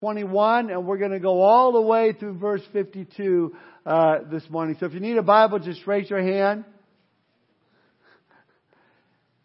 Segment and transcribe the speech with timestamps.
[0.00, 3.56] 21, and we're going to go all the way through verse 52
[3.86, 4.76] uh, this morning.
[4.78, 6.64] So if you need a Bible, just raise your hand.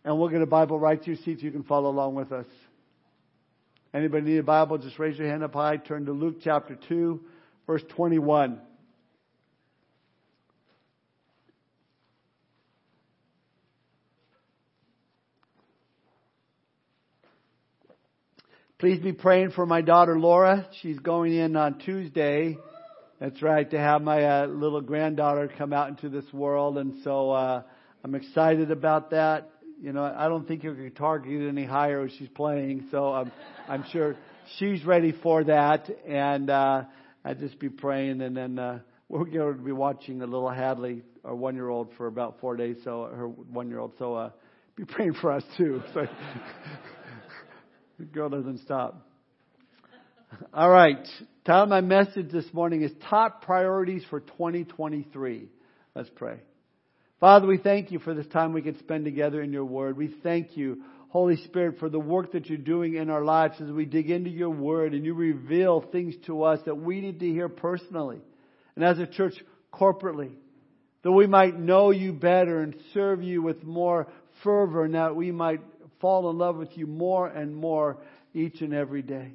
[0.04, 2.34] And we'll get a Bible right to your seat so you can follow along with
[2.34, 2.48] us.
[3.94, 4.78] Anybody need a Bible?
[4.78, 5.78] Just raise your hand up high.
[5.78, 7.22] Turn to Luke chapter 2,
[7.66, 8.60] verse 21.
[18.82, 20.68] Please be praying for my daughter Laura.
[20.82, 22.58] She's going in on Tuesday.
[23.20, 26.80] That's right, to have my uh, little granddaughter come out into this world.
[26.80, 27.62] And so uh,
[28.04, 29.52] I'm excited about that.
[29.80, 32.88] You know, I don't think guitar can get any higher as she's playing.
[32.90, 33.32] So I'm,
[33.70, 34.16] I'm sure
[34.58, 35.88] she's ready for that.
[36.08, 36.86] And uh,
[37.24, 38.24] I just be praying.
[38.24, 38.80] And then uh,
[39.10, 42.56] we're going to be watching the little Hadley, our one year old, for about four
[42.58, 42.78] days.
[42.84, 43.94] So her one year old.
[44.00, 44.32] So uh,
[44.76, 45.84] be praying for us too.
[45.94, 46.08] So.
[48.02, 49.08] The girl doesn't stop.
[50.56, 51.08] All right.
[51.46, 55.48] Title my message this morning is Top Priorities for 2023.
[55.94, 56.40] Let's pray.
[57.20, 59.98] Father, we thank you for this time we can spend together in your word.
[59.98, 63.70] We thank you, Holy Spirit, for the work that you're doing in our lives as
[63.70, 67.28] we dig into your word and you reveal things to us that we need to
[67.28, 68.22] hear personally
[68.76, 69.36] and as a church
[69.72, 70.32] corporately.
[71.04, 74.08] That we might know you better and serve you with more
[74.44, 75.62] fervor and that we might
[76.02, 77.98] fall in love with you more and more
[78.34, 79.32] each and every day.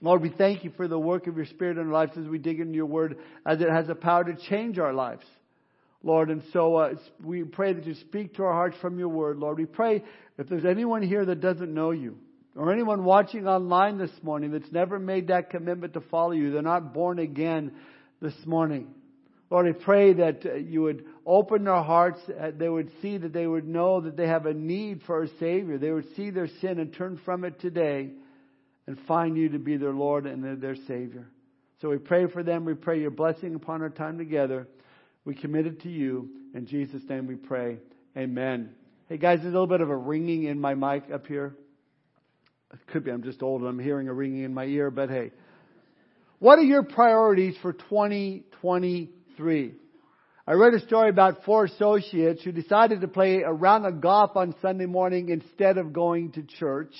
[0.00, 2.38] Lord, we thank you for the work of your Spirit in our lives as we
[2.38, 5.24] dig into your word, as it has the power to change our lives.
[6.04, 9.38] Lord, and so uh, we pray that you speak to our hearts from your word,
[9.38, 9.58] Lord.
[9.58, 10.04] We pray
[10.38, 12.16] if there's anyone here that doesn't know you,
[12.54, 16.62] or anyone watching online this morning that's never made that commitment to follow you, they're
[16.62, 17.72] not born again
[18.20, 18.94] this morning.
[19.50, 23.34] Lord, I pray that uh, you would open their hearts, uh, they would see that
[23.34, 25.76] they would know that they have a need for a Savior.
[25.76, 28.08] They would see their sin and turn from it today
[28.86, 31.28] and find you to be their Lord and their Savior.
[31.82, 32.64] So we pray for them.
[32.64, 34.66] We pray your blessing upon our time together.
[35.26, 36.30] We commit it to you.
[36.54, 37.76] In Jesus' name we pray.
[38.16, 38.70] Amen.
[39.10, 41.54] Hey guys, there's a little bit of a ringing in my mic up here.
[42.72, 45.10] It could be I'm just old and I'm hearing a ringing in my ear, but
[45.10, 45.32] hey.
[46.38, 49.74] What are your priorities for 2023?
[50.48, 50.54] 3.
[50.54, 54.36] I read a story about four associates who decided to play a round of golf
[54.36, 56.94] on Sunday morning instead of going to church.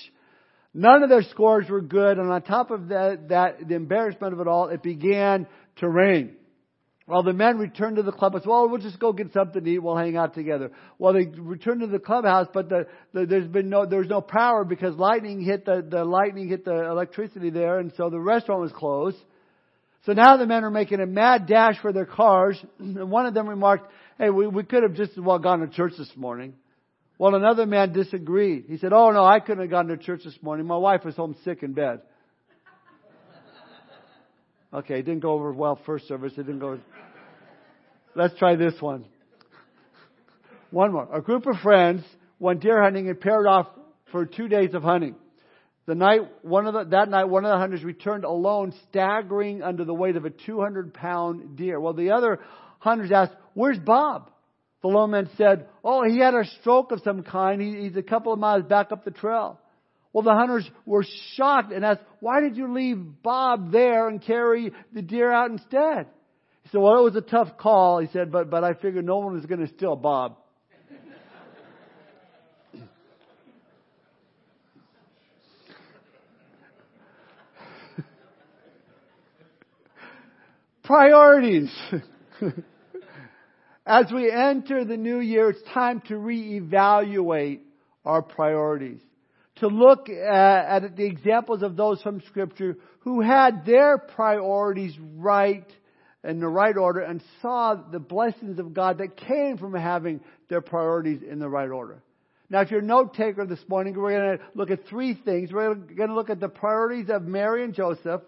[0.73, 4.39] None of their scores were good, and on top of that, that the embarrassment of
[4.39, 6.35] it all, it began to rain.
[7.07, 9.63] Well, the men returned to the club and said, well, we'll just go get something
[9.63, 9.79] to eat.
[9.79, 10.71] We'll hang out together.
[10.99, 14.21] Well, they returned to the clubhouse, but the, the, there's been no, there was no
[14.21, 18.61] power because lightning hit the, the lightning hit the electricity there, and so the restaurant
[18.61, 19.17] was closed.
[20.09, 23.35] So now the men are making a mad dash for their cars, and one of
[23.35, 26.55] them remarked, hey, we, we could have just as well gone to church this morning.
[27.19, 28.65] Well, another man disagreed.
[28.67, 30.65] He said, oh no, I couldn't have gone to church this morning.
[30.65, 32.01] My wife was home sick in bed.
[34.73, 36.33] Okay, it didn't go over well first service.
[36.33, 36.79] It didn't go.
[38.15, 39.05] Let's try this one.
[40.71, 41.07] One more.
[41.11, 42.03] A group of friends
[42.39, 43.67] went deer hunting and paired off
[44.11, 45.15] for two days of hunting.
[45.89, 49.85] The night, one of the, that night, one of the hunters returned alone, staggering under
[49.85, 51.79] the weight of a 200 pound deer.
[51.79, 52.41] Well, the other
[52.77, 54.29] hunters asked, where's Bob?
[54.83, 57.59] The lone man said, oh, he had a stroke of some kind.
[57.59, 59.59] He, he's a couple of miles back up the trail.
[60.13, 64.71] Well, the hunters were shocked and asked, why did you leave Bob there and carry
[64.93, 66.05] the deer out instead?
[66.61, 67.97] He said, well, it was a tough call.
[67.97, 70.37] He said, but, but I figured no one was going to steal Bob.
[80.89, 81.71] Priorities.
[83.85, 87.59] As we enter the new year, it's time to reevaluate
[88.03, 88.99] our priorities.
[89.57, 95.71] To look at, at the examples of those from Scripture who had their priorities right
[96.23, 100.61] in the right order and saw the blessings of God that came from having their
[100.61, 102.01] priorities in the right order.
[102.49, 105.53] Now, if you're a note taker this morning, we're going to look at three things.
[105.53, 108.21] We're going to look at the priorities of Mary and Joseph,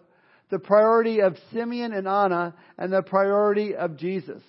[0.51, 4.43] the priority of Simeon and Anna, and the priority of Jesus.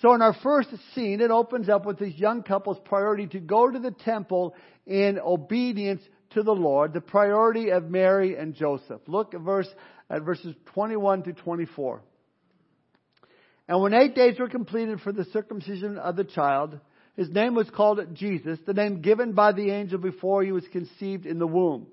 [0.00, 3.68] So in our first scene, it opens up with this young couple's priority to go
[3.68, 4.54] to the temple
[4.86, 6.00] in obedience
[6.30, 9.00] to the Lord, the priority of Mary and Joseph.
[9.08, 9.68] Look at verse,
[10.08, 12.00] at verses 21 to 24.
[13.66, 16.78] And when eight days were completed for the circumcision of the child,
[17.16, 21.26] his name was called Jesus, the name given by the angel before he was conceived
[21.26, 21.88] in the womb.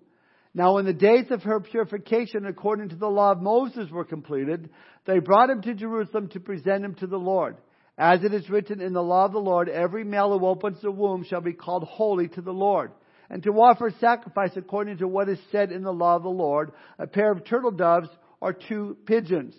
[0.56, 4.70] Now when the days of her purification according to the law of Moses were completed,
[5.06, 7.58] they brought him to Jerusalem to present him to the Lord.
[7.98, 10.92] As it is written in the law of the Lord, every male who opens the
[10.92, 12.92] womb shall be called holy to the Lord.
[13.30, 16.72] and to offer sacrifice according to what is said in the law of the Lord,
[17.00, 18.10] a pair of turtle doves
[18.40, 19.56] or two pigeons.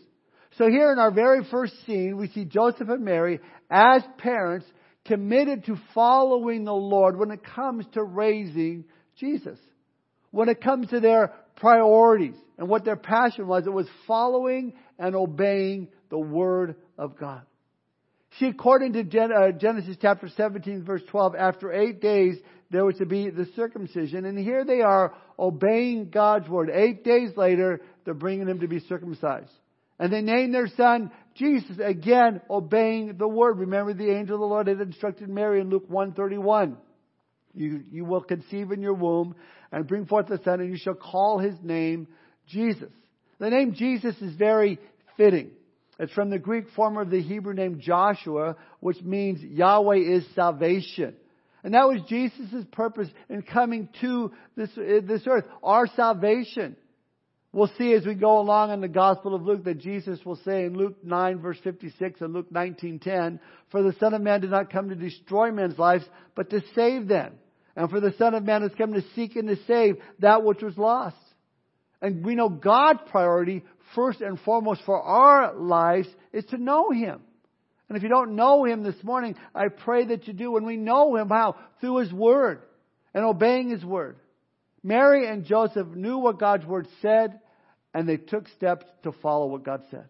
[0.57, 4.67] So here in our very first scene, we see Joseph and Mary as parents
[5.05, 8.85] committed to following the Lord when it comes to raising
[9.19, 9.59] Jesus.
[10.37, 15.17] When it comes to their priorities and what their passion was, it was following and
[15.17, 17.41] obeying the Word of God.
[18.39, 22.37] See, according to uh, Genesis chapter 17 verse 12, after eight days,
[22.71, 24.27] there was to be the circumcision.
[24.27, 26.71] And here they are obeying God's word.
[26.71, 29.53] Eight days later, they're bringing him to be circumcised.
[29.99, 33.61] And they named their son Jesus, again, obeying the word.
[33.61, 36.77] Remember the angel of the Lord had instructed Mary in Luke 131.
[37.55, 39.35] You, you will conceive in your womb
[39.73, 42.09] and bring forth a son and you shall call his name
[42.49, 42.91] Jesus.
[43.39, 44.79] The name Jesus is very
[45.17, 45.51] fitting.
[45.99, 51.15] It's from the Greek form of the Hebrew name Joshua, which means Yahweh is salvation.
[51.65, 55.45] And that was Jesus' purpose in coming to this, eh, this earth.
[55.63, 56.77] Our salvation.
[57.53, 60.67] We'll see as we go along in the Gospel of Luke that Jesus will say
[60.67, 63.41] in Luke 9 verse 56 and Luke 19:10,
[63.71, 67.09] "For the Son of Man did not come to destroy men's lives, but to save
[67.09, 67.33] them.
[67.77, 70.63] And for the Son of Man has come to seek and to save that which
[70.63, 71.17] was lost."
[72.03, 73.65] And we know God's priority
[73.95, 77.21] first and foremost for our lives is to know Him.
[77.89, 80.51] And if you don't know Him this morning, I pray that you do.
[80.53, 81.57] When we know Him, how?
[81.81, 82.63] Through His Word
[83.15, 84.17] and obeying His Word.
[84.83, 87.41] Mary and Joseph knew what God's Word said,
[87.95, 90.07] and they took steps to follow what God said.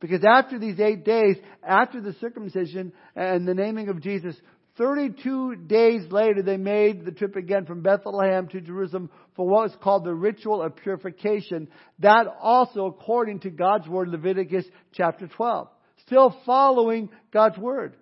[0.00, 4.34] Because after these eight days, after the circumcision and the naming of Jesus,
[4.76, 9.78] 32 days later, they made the trip again from Bethlehem to Jerusalem for what was
[9.82, 11.68] called the ritual of purification.
[11.98, 15.68] That also according to God's word, Leviticus chapter 12.
[16.06, 17.96] Still following God's word.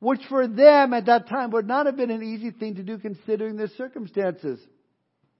[0.00, 2.98] Which for them at that time would not have been an easy thing to do
[2.98, 4.60] considering their circumstances.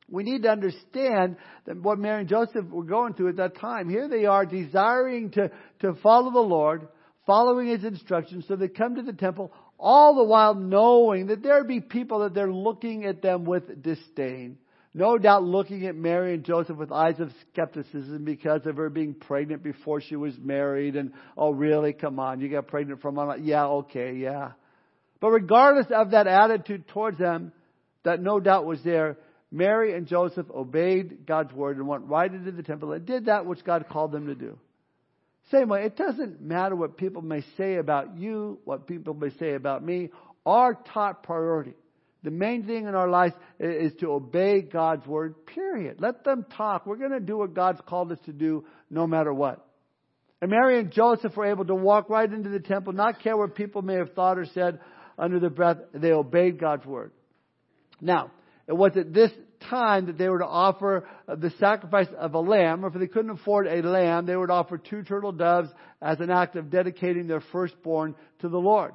[0.09, 1.37] We need to understand
[1.67, 3.89] that what Mary and Joseph were going through at that time.
[3.89, 5.51] Here they are desiring to,
[5.81, 6.89] to follow the Lord,
[7.27, 11.59] following His instructions, so they come to the temple all the while knowing that there
[11.59, 14.59] would be people that they're looking at them with disdain.
[14.97, 19.15] No doubt looking at Mary and Joseph with eyes of skepticism because of her being
[19.15, 23.67] pregnant before she was married and, oh really, come on, you got pregnant from, yeah,
[23.67, 24.53] okay, yeah.
[25.21, 27.53] But regardless of that attitude towards them,
[28.05, 29.17] that no doubt was there,
[29.51, 33.47] Mary and Joseph obeyed God's word and went right into the temple and did that
[33.47, 34.59] which God called them to do.
[35.51, 39.55] Same way, it doesn't matter what people may say about you, what people may say
[39.55, 40.11] about me.
[40.47, 41.75] Our top priority,
[42.23, 46.01] the main thing in our lives is to obey God's word, period.
[46.01, 46.87] Let them talk.
[46.87, 49.67] We're going to do what God's called us to do no matter what.
[50.41, 53.55] And Mary and Joseph were able to walk right into the temple, not care what
[53.55, 54.81] people may have thought or said
[55.19, 55.79] under their breath.
[55.93, 57.13] They obeyed God's word.
[58.01, 58.31] Now,
[58.67, 59.31] it was at this
[59.69, 63.07] time that they were to offer uh, the sacrifice of a lamb, or if they
[63.07, 65.69] couldn't afford a lamb, they would offer two turtle doves
[66.01, 68.93] as an act of dedicating their firstborn to the Lord.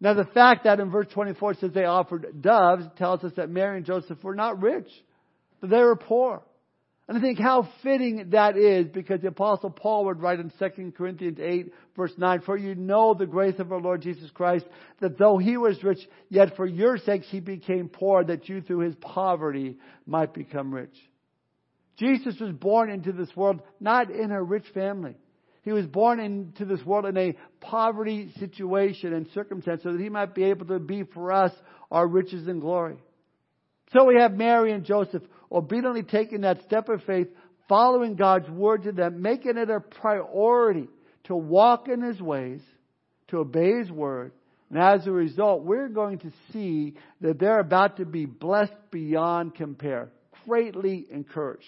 [0.00, 3.50] Now the fact that in verse 24 it says they offered doves tells us that
[3.50, 4.88] Mary and Joseph were not rich,
[5.60, 6.42] that they were poor.
[7.08, 10.92] And I think how fitting that is because the apostle Paul would write in 2
[10.92, 14.66] Corinthians 8 verse 9, For you know the grace of our Lord Jesus Christ,
[15.00, 18.80] that though he was rich, yet for your sakes he became poor, that you through
[18.80, 20.94] his poverty might become rich.
[21.96, 25.16] Jesus was born into this world not in a rich family.
[25.62, 30.10] He was born into this world in a poverty situation and circumstance so that he
[30.10, 31.52] might be able to be for us
[31.90, 32.98] our riches and glory.
[33.92, 37.28] So we have Mary and Joseph obediently taking that step of faith,
[37.68, 40.88] following God's word to them, making it a priority
[41.24, 42.60] to walk in His ways,
[43.28, 44.32] to obey His word.
[44.70, 49.54] And as a result, we're going to see that they're about to be blessed beyond
[49.54, 50.10] compare,
[50.46, 51.64] greatly encouraged.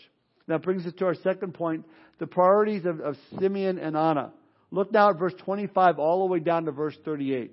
[0.49, 1.87] That brings us to our second point,
[2.19, 4.33] the priorities of, of Simeon and Anna.
[4.71, 7.53] Look now at verse 25 all the way down to verse 38.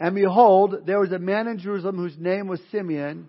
[0.00, 3.28] And behold, there was a man in Jerusalem whose name was Simeon,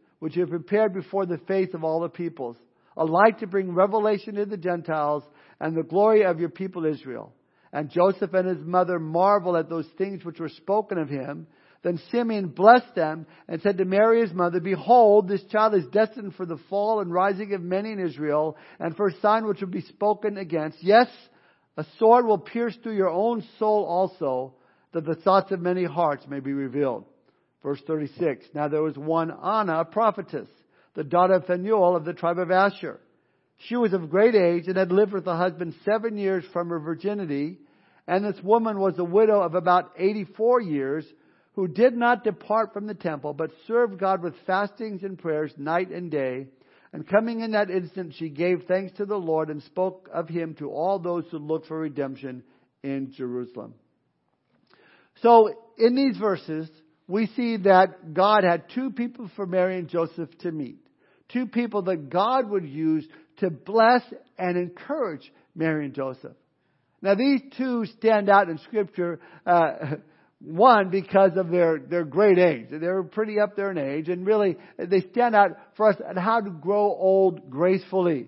[0.21, 2.55] which you have prepared before the face of all the peoples,
[2.95, 5.23] a light to bring revelation to the Gentiles
[5.59, 7.33] and the glory of your people Israel.
[7.73, 11.47] And Joseph and his mother marveled at those things which were spoken of him.
[11.81, 16.35] Then Simeon blessed them and said to Mary his mother, Behold, this child is destined
[16.35, 19.69] for the fall and rising of many in Israel, and for a sign which will
[19.69, 20.83] be spoken against.
[20.83, 21.07] Yes,
[21.77, 24.53] a sword will pierce through your own soul also,
[24.93, 27.05] that the thoughts of many hearts may be revealed.
[27.63, 28.45] Verse 36.
[28.53, 30.47] Now there was one Anna, a prophetess,
[30.95, 32.99] the daughter of Phanuel of the tribe of Asher.
[33.67, 36.79] She was of great age and had lived with her husband seven years from her
[36.79, 37.59] virginity,
[38.07, 41.05] and this woman was a widow of about 84 years,
[41.53, 45.89] who did not depart from the temple, but served God with fastings and prayers night
[45.91, 46.47] and day.
[46.93, 50.55] And coming in that instant, she gave thanks to the Lord and spoke of him
[50.55, 52.43] to all those who looked for redemption
[52.83, 53.75] in Jerusalem.
[55.21, 56.69] So, in these verses,
[57.07, 60.79] we see that God had two people for Mary and Joseph to meet.
[61.29, 64.01] Two people that God would use to bless
[64.37, 66.35] and encourage Mary and Joseph.
[67.01, 69.19] Now, these two stand out in Scripture.
[69.45, 69.71] Uh,
[70.43, 72.67] one, because of their, their great age.
[72.71, 76.41] They're pretty up there in age, and really, they stand out for us on how
[76.41, 78.27] to grow old gracefully.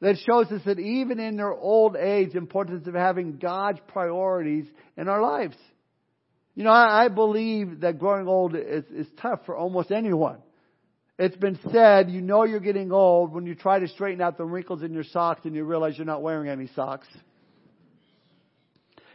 [0.00, 4.66] That shows us that even in their old age, importance of having God's priorities
[4.96, 5.56] in our lives.
[6.60, 10.38] You know, I, I believe that growing old is, is tough for almost anyone.
[11.18, 14.44] It's been said, you know you're getting old when you try to straighten out the
[14.44, 17.08] wrinkles in your socks and you realize you're not wearing any socks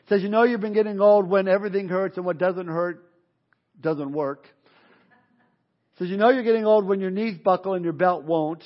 [0.09, 3.03] says, you know you've been getting old when everything hurts and what doesn't hurt
[3.81, 4.47] doesn't work.
[5.97, 8.63] Says, you know you're getting old when your knees buckle and your belt won't.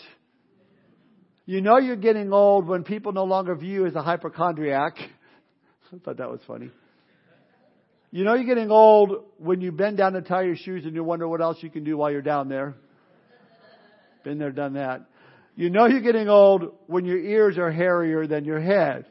[1.45, 4.95] You know you're getting old when people no longer view you as a hypochondriac.
[5.93, 6.71] I thought that was funny.
[8.11, 11.03] You know you're getting old when you bend down to tie your shoes and you
[11.03, 12.75] wonder what else you can do while you're down there.
[14.23, 15.05] Been there, done that.
[15.55, 19.05] You know you're getting old when your ears are hairier than your head.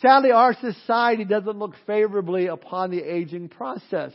[0.00, 4.12] Sadly, our society doesn't look favorably upon the aging process.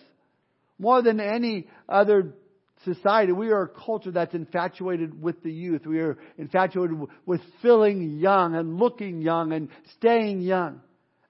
[0.80, 2.34] More than any other
[2.86, 5.86] society, we are a culture that's infatuated with the youth.
[5.86, 10.82] We are infatuated with feeling young and looking young and staying young.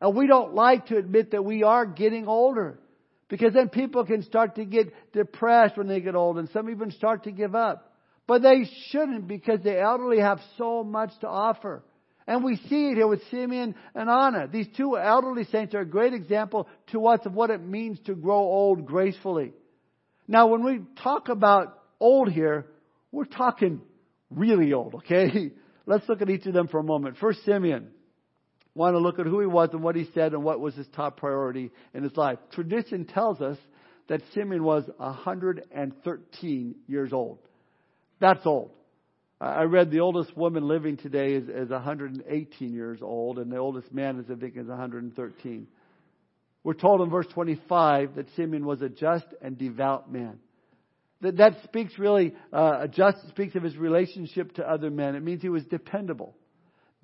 [0.01, 2.79] And we don't like to admit that we are getting older.
[3.27, 6.91] Because then people can start to get depressed when they get old and some even
[6.91, 7.93] start to give up.
[8.27, 11.83] But they shouldn't because the elderly have so much to offer.
[12.27, 14.47] And we see it here with Simeon and Anna.
[14.47, 18.15] These two elderly saints are a great example to us of what it means to
[18.15, 19.53] grow old gracefully.
[20.27, 22.65] Now, when we talk about old here,
[23.11, 23.81] we're talking
[24.31, 25.51] really old, okay?
[25.85, 27.17] Let's look at each of them for a moment.
[27.17, 27.89] First, Simeon.
[28.75, 30.87] Want to look at who he was and what he said and what was his
[30.95, 32.37] top priority in his life.
[32.51, 33.57] Tradition tells us
[34.09, 37.39] that Simeon was 113 years old.
[38.19, 38.71] That's old.
[39.39, 43.93] I read the oldest woman living today is, is 118 years old, and the oldest
[43.93, 45.67] man is, I think, is 113.
[46.63, 50.39] We're told in verse 25 that Simeon was a just and devout man.
[51.21, 55.15] That, that speaks really, uh, just speaks of his relationship to other men.
[55.15, 56.35] It means he was dependable.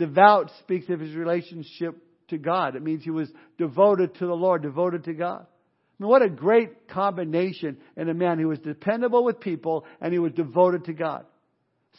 [0.02, 1.96] Devout speaks of his relationship
[2.30, 2.76] to God.
[2.76, 3.30] It means he was
[3.60, 5.42] devoted to the Lord, devoted to God.
[5.46, 10.12] I mean, what a great combination in a man who was dependable with people and
[10.12, 11.28] he was devoted to God.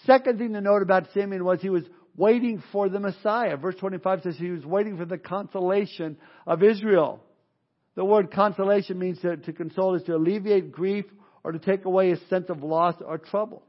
[0.04, 1.84] Second thing to note about Simeon was he was
[2.16, 3.56] waiting for the Messiah.
[3.56, 7.22] Verse 25 says he was waiting for the consolation of Israel.
[7.94, 11.04] The word consolation means to, to console is to alleviate grief
[11.44, 13.62] or to take away a sense of loss or trouble.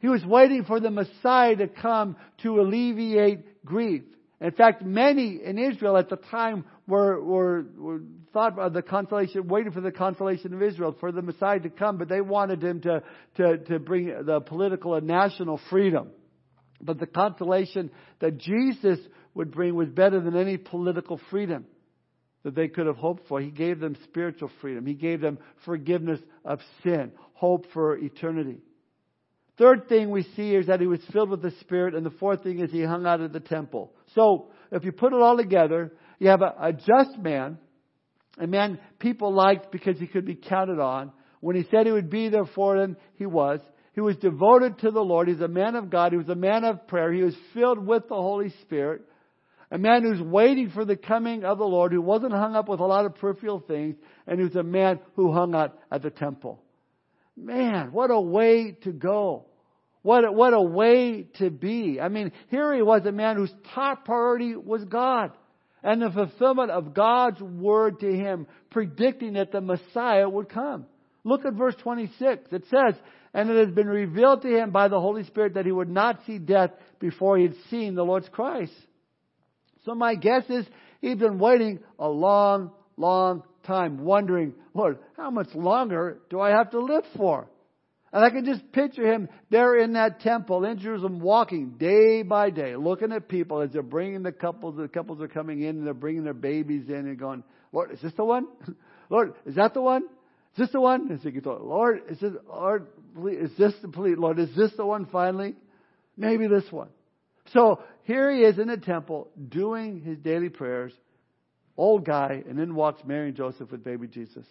[0.00, 4.02] He was waiting for the Messiah to come to alleviate grief.
[4.40, 8.00] In fact, many in Israel at the time were, were, were
[8.32, 11.98] thought of the consolation, waiting for the consolation of Israel, for the Messiah to come,
[11.98, 13.02] but they wanted him to,
[13.36, 16.10] to, to bring the political and national freedom.
[16.80, 17.90] But the consolation
[18.20, 19.00] that Jesus
[19.34, 21.64] would bring was better than any political freedom
[22.44, 23.40] that they could have hoped for.
[23.40, 24.86] He gave them spiritual freedom.
[24.86, 28.58] He gave them forgiveness of sin, hope for eternity.
[29.58, 32.44] Third thing we see is that he was filled with the Spirit, and the fourth
[32.44, 33.92] thing is he hung out at the temple.
[34.14, 37.58] So, if you put it all together, you have a, a just man,
[38.38, 41.12] a man people liked because he could be counted on.
[41.40, 43.60] When he said he would be there for them, he was.
[43.94, 45.26] He was devoted to the Lord.
[45.26, 46.12] He's a man of God.
[46.12, 47.12] He was a man of prayer.
[47.12, 49.02] He was filled with the Holy Spirit.
[49.72, 52.78] A man who's waiting for the coming of the Lord, who wasn't hung up with
[52.80, 53.96] a lot of peripheral things,
[54.26, 56.62] and who's a man who hung out at the temple.
[57.36, 59.47] Man, what a way to go.
[60.08, 62.00] What a, what a way to be.
[62.00, 65.32] I mean, here he was a man whose top priority was God
[65.82, 70.86] and the fulfillment of God's word to him, predicting that the Messiah would come.
[71.24, 72.48] Look at verse 26.
[72.52, 72.94] It says,
[73.34, 76.20] And it has been revealed to him by the Holy Spirit that he would not
[76.26, 78.72] see death before he had seen the Lord's Christ.
[79.84, 80.64] So my guess is
[81.02, 86.70] he's been waiting a long, long time wondering, Lord, how much longer do I have
[86.70, 87.50] to live for?
[88.12, 92.50] And I can just picture him there in that temple in Jerusalem walking day by
[92.50, 95.86] day, looking at people as they're bringing the couples, the couples are coming in and
[95.86, 98.46] they're bringing their babies in and going, Lord, is this the one?
[99.10, 100.04] Lord, is that the one?
[100.04, 101.10] Is this the one?
[101.10, 102.86] And so you thought, Lord, is this, Lord,
[103.26, 105.54] is this the please, Lord, is this the one finally?
[106.16, 106.88] Maybe this one.
[107.52, 110.92] So here he is in the temple doing his daily prayers,
[111.76, 114.46] old guy, and then walks Mary and Joseph with baby Jesus.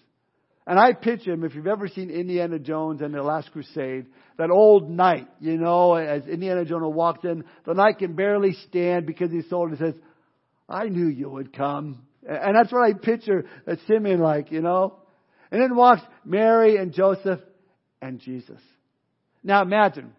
[0.67, 4.05] And I picture him, if you've ever seen Indiana Jones and the Last Crusade,
[4.37, 9.05] that old knight, you know, as Indiana Jones walks in, the knight can barely stand
[9.05, 9.95] because he's old and says,
[10.67, 12.05] I knew you would come.
[12.27, 13.45] And that's what I picture
[13.87, 14.97] Simeon like, you know.
[15.51, 17.39] And then walks Mary and Joseph
[18.01, 18.59] and Jesus.
[19.45, 20.11] Now imagine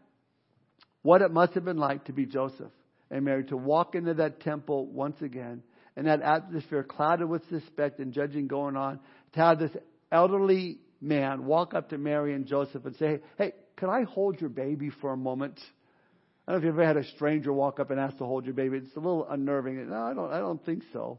[1.03, 2.73] what it must have been like to be Joseph
[3.11, 5.63] and Mary, to walk into that temple once again,
[5.95, 8.99] and that atmosphere clouded with suspect and judging going on,
[9.35, 9.73] to have this
[10.11, 14.51] elderly man walk up to Mary and Joseph and say, Hey, can I hold your
[14.51, 15.61] baby for a moment?
[16.47, 18.47] I don't know if you've ever had a stranger walk up and ask to hold
[18.47, 18.79] your baby.
[18.79, 19.91] It's a little unnerving.
[19.91, 21.19] No, I don't, I don't think so.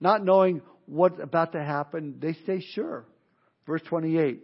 [0.00, 3.04] Not knowing what's about to happen, they say, Sure.
[3.66, 4.40] Verse 28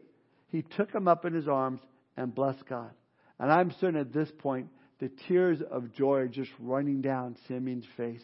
[0.48, 1.80] He took him up in his arms
[2.16, 2.90] and blessed God.
[3.38, 4.68] And I'm certain at this point,
[4.98, 8.22] the tears of joy are just running down Simeon's face.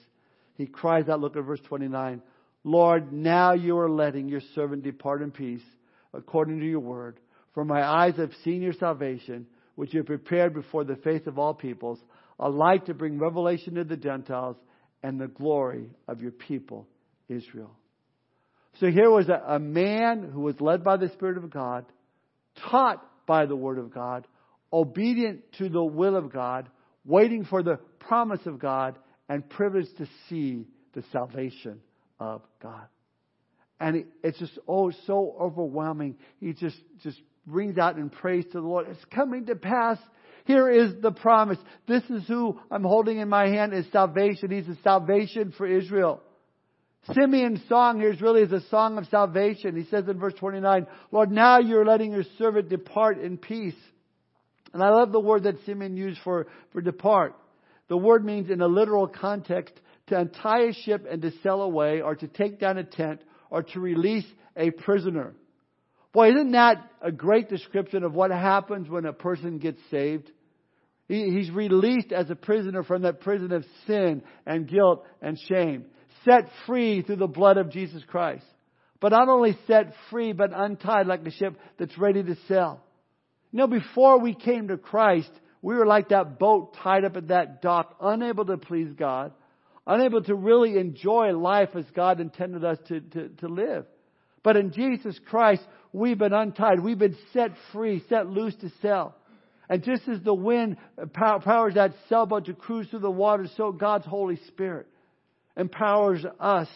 [0.57, 2.23] He cries out, look at verse 29.
[2.67, 5.63] Lord, now you are letting your servant depart in peace
[6.13, 7.21] according to your word.
[7.55, 9.47] For my eyes have seen your salvation,
[9.77, 12.01] which you have prepared before the face of all peoples,
[12.41, 14.57] a light to bring revelation to the Gentiles
[15.05, 16.89] and the glory of your people,
[17.29, 17.71] Israel.
[18.81, 21.87] So here was a, a man who was led by the Spirit of God,
[22.69, 24.27] taught by the Word of God,
[24.73, 26.69] obedient to the will of God,
[27.05, 31.81] waiting for the promise of God, and privileged to see the salvation
[32.19, 32.87] of God.
[33.79, 36.17] And it's just, oh, so overwhelming.
[36.41, 38.87] He just, just brings out in praise to the Lord.
[38.89, 39.99] It's coming to pass.
[40.47, 41.59] Here is the promise.
[41.87, 44.51] This is who I'm holding in my hand is salvation.
[44.51, 46.23] He's a salvation for Israel.
[47.15, 49.77] Simeon's song here is really is a song of salvation.
[49.77, 53.77] He says in verse 29, Lord, now you're letting your servant depart in peace.
[54.73, 57.35] And I love the word that Simeon used for, for depart.
[57.89, 59.73] The word means in a literal context
[60.09, 63.63] to untie a ship and to sail away, or to take down a tent, or
[63.63, 65.35] to release a prisoner.
[66.13, 70.31] Boy, isn't that a great description of what happens when a person gets saved?
[71.09, 75.85] He, he's released as a prisoner from that prison of sin and guilt and shame,
[76.25, 78.47] set free through the blood of Jesus Christ.
[79.01, 82.81] But not only set free, but untied like a ship that's ready to sail.
[83.53, 85.31] You know, before we came to Christ,
[85.63, 89.33] we were like that boat tied up at that dock, unable to please God,
[89.87, 93.87] unable to really enjoy life as God intended us to, to, to live.
[94.43, 96.81] But in Jesus Christ, we've been untied.
[96.81, 99.15] We've been set free, set loose to sail.
[99.69, 100.77] And just as the wind
[101.13, 104.87] powers that sailboat to cruise through the water, so God's Holy Spirit
[105.57, 106.69] empowers us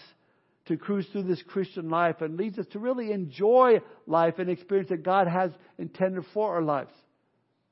[0.66, 4.90] to cruise through this Christian life and leads us to really enjoy life and experience
[4.90, 6.92] that God has intended for our lives.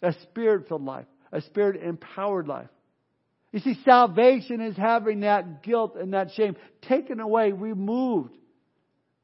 [0.03, 2.69] A spirit filled life, a spirit empowered life.
[3.53, 8.35] You see, salvation is having that guilt and that shame taken away, removed.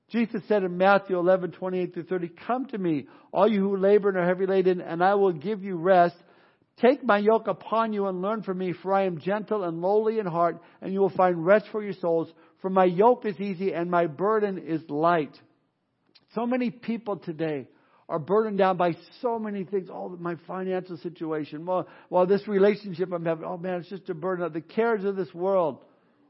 [0.09, 4.09] Jesus said in Matthew 11, 28 through 30, Come to me, all you who labor
[4.09, 6.17] and are heavy laden, and I will give you rest.
[6.81, 10.19] Take my yoke upon you and learn from me, for I am gentle and lowly
[10.19, 12.33] in heart, and you will find rest for your souls.
[12.61, 15.39] For my yoke is easy and my burden is light.
[16.35, 17.69] So many people today
[18.09, 19.89] are burdened down by so many things.
[19.91, 21.65] Oh, my financial situation.
[21.65, 23.45] Well, well, this relationship I'm having.
[23.45, 24.53] Oh man, it's just a burden.
[24.53, 25.79] The cares of this world,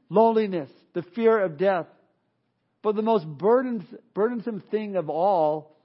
[0.09, 1.87] loneliness, the fear of death.
[2.81, 5.75] But the most burdensome thing of all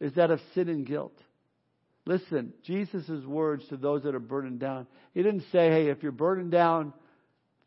[0.00, 1.16] is that of sin and guilt.
[2.06, 4.86] Listen, Jesus' words to those that are burdened down.
[5.12, 6.94] He didn't say, hey, if you're burdened down,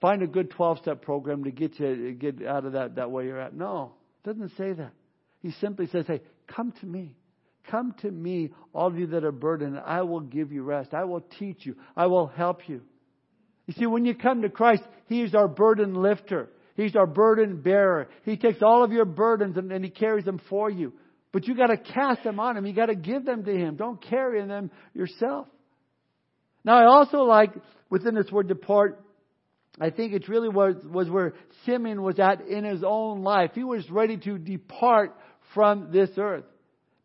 [0.02, 3.26] find a good 12 step program to get you get out of that, that way
[3.26, 3.54] you're at.
[3.54, 3.94] No,
[4.26, 4.92] doesn't say that.
[5.42, 7.16] He simply says, hey, come to me.
[7.70, 10.94] Come to me, all of you that are burdened, I will give you rest.
[10.94, 11.76] I will teach you.
[11.96, 12.82] I will help you.
[13.68, 16.50] You see, when you come to Christ, He is our burden lifter.
[16.76, 18.10] He's our burden bearer.
[18.26, 20.94] He takes all of your burdens and, and He carries them for you.
[21.32, 22.66] But you gotta cast them on Him.
[22.66, 23.76] You gotta give them to Him.
[23.76, 25.48] Don't carry them yourself.
[26.66, 27.52] Now I also like,
[27.90, 29.04] within this word depart,
[29.80, 31.34] I think it really was, was where
[31.66, 33.52] Simeon was at in his own life.
[33.56, 35.18] He was ready to depart
[35.54, 36.46] from this earth.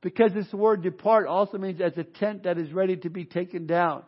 [0.01, 3.67] Because this word depart also means as a tent that is ready to be taken
[3.67, 4.05] down.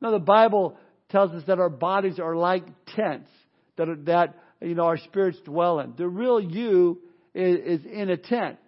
[0.00, 0.76] Now the Bible
[1.08, 3.30] tells us that our bodies are like tents
[3.76, 5.94] that, are, that you know our spirits dwell in.
[5.96, 7.00] The real you
[7.34, 8.58] is, is in a tent.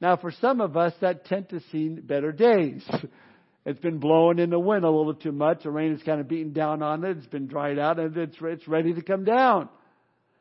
[0.00, 2.84] Now, for some of us, that tent has seen better days.
[3.66, 5.62] It's been blowing in the wind a little too much.
[5.62, 7.16] The rain is kind of beating down on it.
[7.16, 9.70] It's been dried out and it's, it's ready to come down.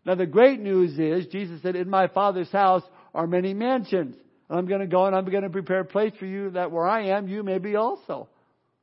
[0.05, 2.83] Now the great news is, Jesus said, in my Father's house
[3.15, 4.17] are many mansions.
[4.49, 6.87] I'm going to go and I'm going to prepare a place for you that where
[6.87, 8.27] I am, you may be also.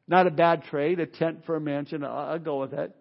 [0.08, 2.02] Not a bad trade, a tent for a mansion.
[2.02, 2.94] I'll, I'll go with it.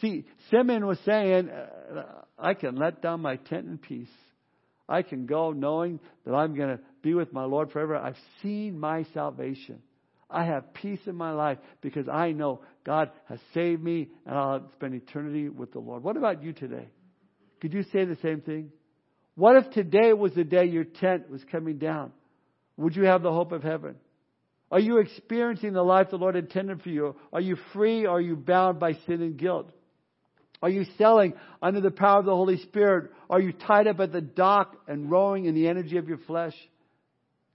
[0.00, 2.02] See, Simeon was saying, uh,
[2.38, 4.08] I can let down my tent in peace.
[4.88, 7.96] I can go knowing that I'm going to be with my Lord forever.
[7.96, 9.80] I've seen my salvation.
[10.28, 14.70] I have peace in my life because I know God has saved me and I'll
[14.74, 16.02] spend eternity with the Lord.
[16.02, 16.88] What about you today?
[17.60, 18.72] Could you say the same thing?
[19.34, 22.12] What if today was the day your tent was coming down?
[22.76, 23.96] Would you have the hope of heaven?
[24.70, 27.16] Are you experiencing the life the Lord intended for you?
[27.32, 29.70] Are you free or are you bound by sin and guilt?
[30.62, 33.10] Are you selling under the power of the Holy Spirit?
[33.28, 36.54] Are you tied up at the dock and rowing in the energy of your flesh?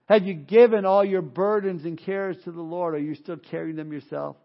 [0.08, 2.94] Have you given all your burdens and cares to the Lord?
[2.94, 4.36] Or are you still carrying them yourself?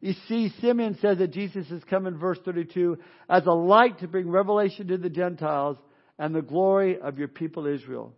[0.00, 4.08] You see, Simeon says that Jesus has come in verse 32 as a light to
[4.08, 5.78] bring revelation to the Gentiles
[6.18, 8.12] and the glory of your people Israel.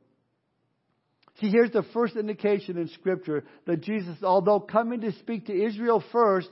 [1.40, 6.02] See, here's the first indication in Scripture that Jesus, although coming to speak to Israel
[6.12, 6.50] first,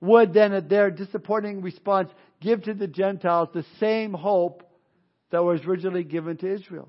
[0.00, 4.62] would then, at their disappointing response, give to the Gentiles the same hope
[5.30, 6.88] that was originally given to Israel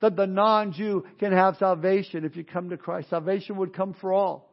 [0.00, 3.10] that the non-Jew can have salvation if you come to Christ.
[3.10, 4.50] Salvation would come for all.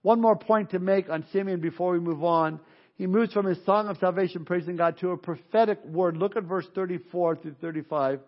[0.00, 2.58] One more point to make on Simeon before we move on.
[2.96, 6.16] He moves from his song of salvation, praising God, to a prophetic word.
[6.16, 8.20] Look at verse 34 through 35.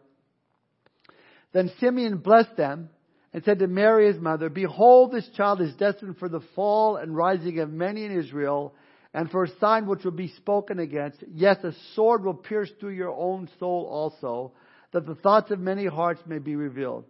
[1.53, 2.89] Then Simeon blessed them
[3.33, 7.17] and said to Mary his mother, Behold, this child is destined for the fall and
[7.17, 8.75] rising of many in Israel,
[9.13, 11.23] and for a sign which will be spoken against.
[11.33, 14.53] Yes, a sword will pierce through your own soul also
[14.93, 17.05] that the thoughts of many hearts may be revealed.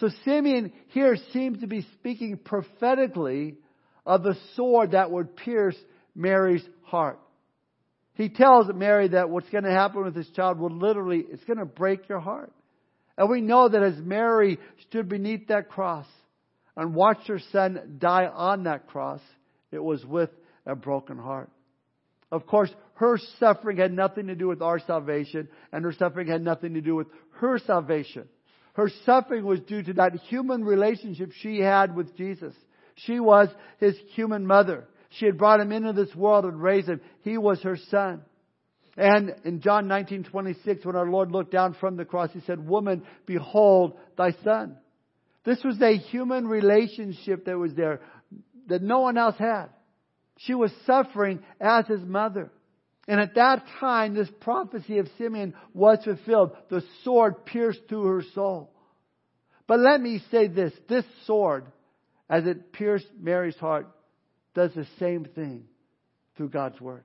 [0.00, 3.56] So Simeon here seems to be speaking prophetically
[4.06, 5.76] of the sword that would pierce
[6.18, 7.20] Mary's heart.
[8.14, 11.60] He tells Mary that what's going to happen with this child will literally, it's going
[11.60, 12.52] to break your heart.
[13.16, 16.06] And we know that as Mary stood beneath that cross
[16.76, 19.20] and watched her son die on that cross,
[19.70, 20.30] it was with
[20.66, 21.50] a broken heart.
[22.32, 26.42] Of course, her suffering had nothing to do with our salvation, and her suffering had
[26.42, 27.06] nothing to do with
[27.40, 28.28] her salvation.
[28.74, 32.54] Her suffering was due to that human relationship she had with Jesus.
[32.96, 34.88] She was his human mother.
[35.10, 37.00] She had brought him into this world and raised him.
[37.22, 38.22] He was her son.
[38.96, 43.04] And in John 19:26 when our Lord looked down from the cross he said, "Woman,
[43.26, 44.76] behold thy son."
[45.44, 48.00] This was a human relationship that was there
[48.66, 49.68] that no one else had.
[50.38, 52.50] She was suffering as his mother.
[53.06, 56.54] And at that time, this prophecy of Simeon was fulfilled.
[56.68, 58.70] The sword pierced through her soul.
[59.66, 61.64] But let me say this this sword,
[62.28, 63.86] as it pierced Mary's heart,
[64.54, 65.64] does the same thing
[66.36, 67.04] through God's Word.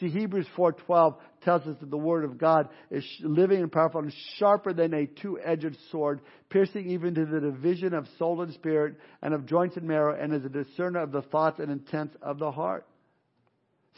[0.00, 4.12] See, Hebrews 4.12 tells us that the Word of God is living and powerful and
[4.38, 9.34] sharper than a two-edged sword, piercing even to the division of soul and spirit and
[9.34, 12.50] of joints and marrow, and is a discerner of the thoughts and intents of the
[12.50, 12.86] heart.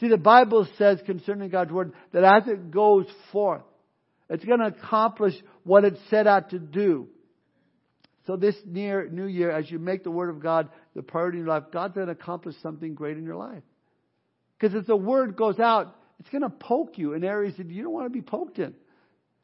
[0.01, 3.63] See, the Bible says concerning God's Word that as it goes forth,
[4.29, 7.07] it's going to accomplish what it set out to do.
[8.27, 11.45] So this near new year, as you make the Word of God the priority in
[11.45, 13.63] your life, God's going to accomplish something great in your life.
[14.57, 17.83] Because as the Word goes out, it's going to poke you in areas that you
[17.83, 18.73] don't want to be poked in.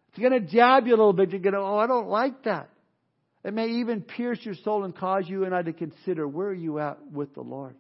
[0.10, 1.32] It's going to jab you a little bit.
[1.32, 2.70] You're going to, oh, I don't like that.
[3.44, 6.54] It may even pierce your soul and cause you and I to consider where are
[6.54, 7.76] you at with the Lord.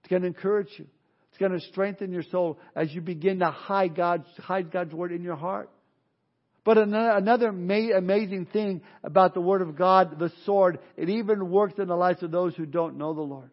[0.00, 0.86] It's going to encourage you.
[1.30, 5.12] It's going to strengthen your soul as you begin to hide God's, hide God's Word
[5.12, 5.70] in your heart.
[6.64, 11.88] But another amazing thing about the Word of God, the sword, it even works in
[11.88, 13.50] the lives of those who don't know the Lord.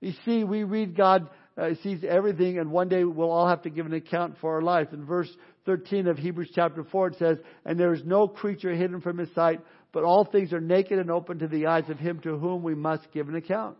[0.00, 3.70] You see, we read God uh, sees everything, and one day we'll all have to
[3.70, 4.92] give an account for our life.
[4.92, 5.28] In verse
[5.66, 9.28] 13 of Hebrews chapter 4, it says, And there is no creature hidden from his
[9.34, 9.60] sight,
[9.92, 12.74] but all things are naked and open to the eyes of him to whom we
[12.74, 13.76] must give an account.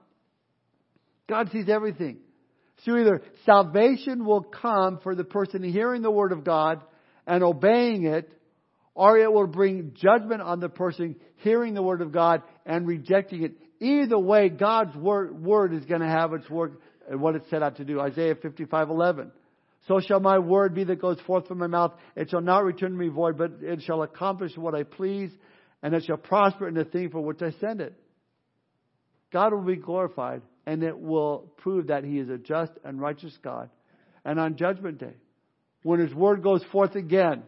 [1.28, 2.18] God sees everything.
[2.84, 6.82] So either salvation will come for the person hearing the word of God
[7.26, 8.32] and obeying it,
[8.98, 13.44] or it will bring judgment on the person hearing the word of God and rejecting
[13.44, 13.52] it.
[13.80, 17.62] Either way, God's word, word is going to have its work and what it set
[17.62, 18.00] out to do.
[18.00, 19.30] Isaiah 55:11.
[19.86, 21.92] So shall my word be that goes forth from my mouth.
[22.16, 25.30] It shall not return to me void, but it shall accomplish what I please,
[25.80, 27.94] and it shall prosper in the thing for which I send it.
[29.32, 33.38] God will be glorified, and it will prove that He is a just and righteous
[33.44, 33.70] God.
[34.24, 35.14] And on Judgment Day,
[35.84, 37.44] when His word goes forth again,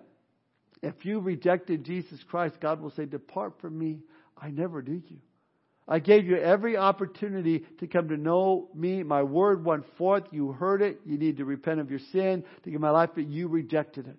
[0.82, 4.00] If you rejected Jesus Christ, God will say, Depart from me.
[4.40, 5.18] I never knew you.
[5.86, 9.02] I gave you every opportunity to come to know me.
[9.02, 10.24] My word went forth.
[10.30, 11.00] You heard it.
[11.04, 14.16] You need to repent of your sin to give my life, but you rejected it.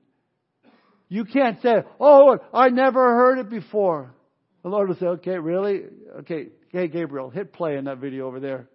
[1.08, 4.14] You can't say, Oh Lord, I never heard it before.
[4.64, 5.84] The Lord will say, Okay, really?
[6.20, 8.68] Okay, hey Gabriel, hit play in that video over there.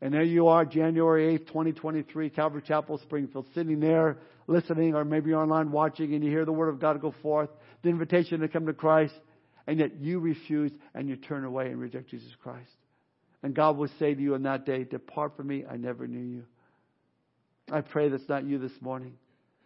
[0.00, 5.30] And there you are, January 8th, 2023, Calvary Chapel, Springfield, sitting there listening, or maybe
[5.30, 7.48] you're online watching and you hear the Word of God go forth,
[7.82, 9.14] the invitation to come to Christ,
[9.66, 12.70] and yet you refuse and you turn away and reject Jesus Christ.
[13.42, 16.20] And God will say to you on that day, Depart from me, I never knew
[16.20, 16.44] you.
[17.70, 19.14] I pray that's not you this morning.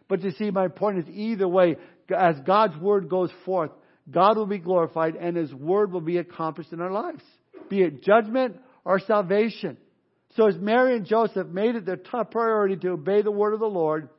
[0.07, 1.77] But you see, my point is either way,
[2.15, 3.71] as God's Word goes forth,
[4.09, 7.23] God will be glorified and His Word will be accomplished in our lives,
[7.69, 9.77] be it judgment or salvation.
[10.35, 13.59] So as Mary and Joseph made it their top priority to obey the Word of
[13.59, 14.09] the Lord,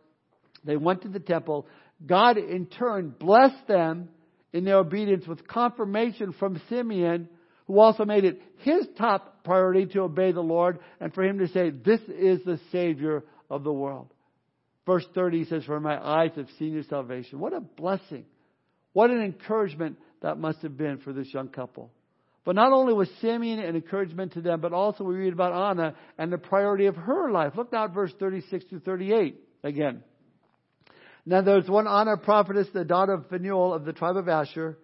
[0.64, 1.66] they went to the temple.
[2.04, 4.08] God in turn blessed them
[4.52, 7.28] in their obedience with confirmation from Simeon,
[7.66, 11.48] who also made it his top priority to obey the Lord and for him to
[11.48, 14.12] say, This is the Savior of the world.
[14.84, 17.38] Verse 30 says, For my eyes have seen your salvation.
[17.38, 18.24] What a blessing.
[18.92, 21.90] What an encouragement that must have been for this young couple.
[22.44, 25.94] But not only was Simeon an encouragement to them, but also we read about Anna
[26.18, 27.52] and the priority of her life.
[27.56, 30.02] Look now at verse 36 to 38 again.
[31.24, 34.76] Now there was one Anna prophetess, the daughter of Phanuel of the tribe of Asher.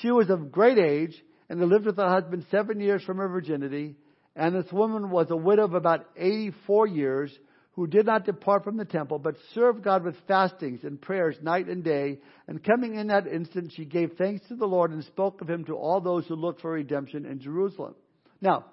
[0.00, 3.28] She was of great age and had lived with her husband seven years from her
[3.28, 3.96] virginity.
[4.36, 7.36] And this woman was a widow of about 84 years
[7.74, 11.68] who did not depart from the temple, but served God with fastings and prayers night
[11.68, 12.18] and day.
[12.46, 15.64] And coming in that instant, she gave thanks to the Lord and spoke of him
[15.64, 17.94] to all those who looked for redemption in Jerusalem.
[18.42, 18.66] Now,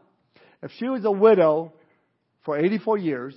[0.62, 1.74] if she was a widow
[2.44, 3.36] for 84 years,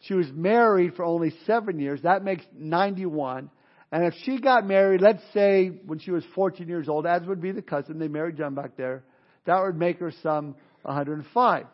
[0.00, 2.02] she was married for only seven years.
[2.02, 3.50] That makes 91.
[3.92, 7.40] And if she got married, let's say when she was 14 years old, as would
[7.40, 9.02] be the custom, they married John back there,
[9.46, 11.66] that would make her some 105.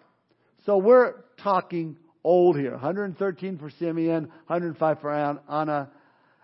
[0.64, 2.72] So we're talking old here.
[2.72, 5.12] 113 for Simeon, 105 for
[5.48, 5.90] Anna.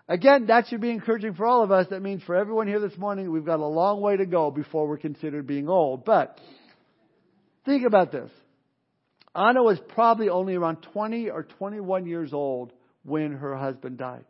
[0.07, 1.87] Again, that should be encouraging for all of us.
[1.89, 4.87] That means for everyone here this morning, we've got a long way to go before
[4.87, 6.05] we're considered being old.
[6.05, 6.39] But
[7.65, 8.31] think about this.
[9.35, 12.71] Anna was probably only around 20 or 21 years old
[13.03, 14.23] when her husband died.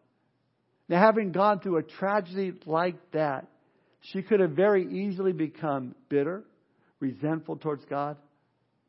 [0.90, 3.48] Now, having gone through a tragedy like that,
[4.02, 6.44] she could have very easily become bitter,
[7.00, 8.18] resentful towards God,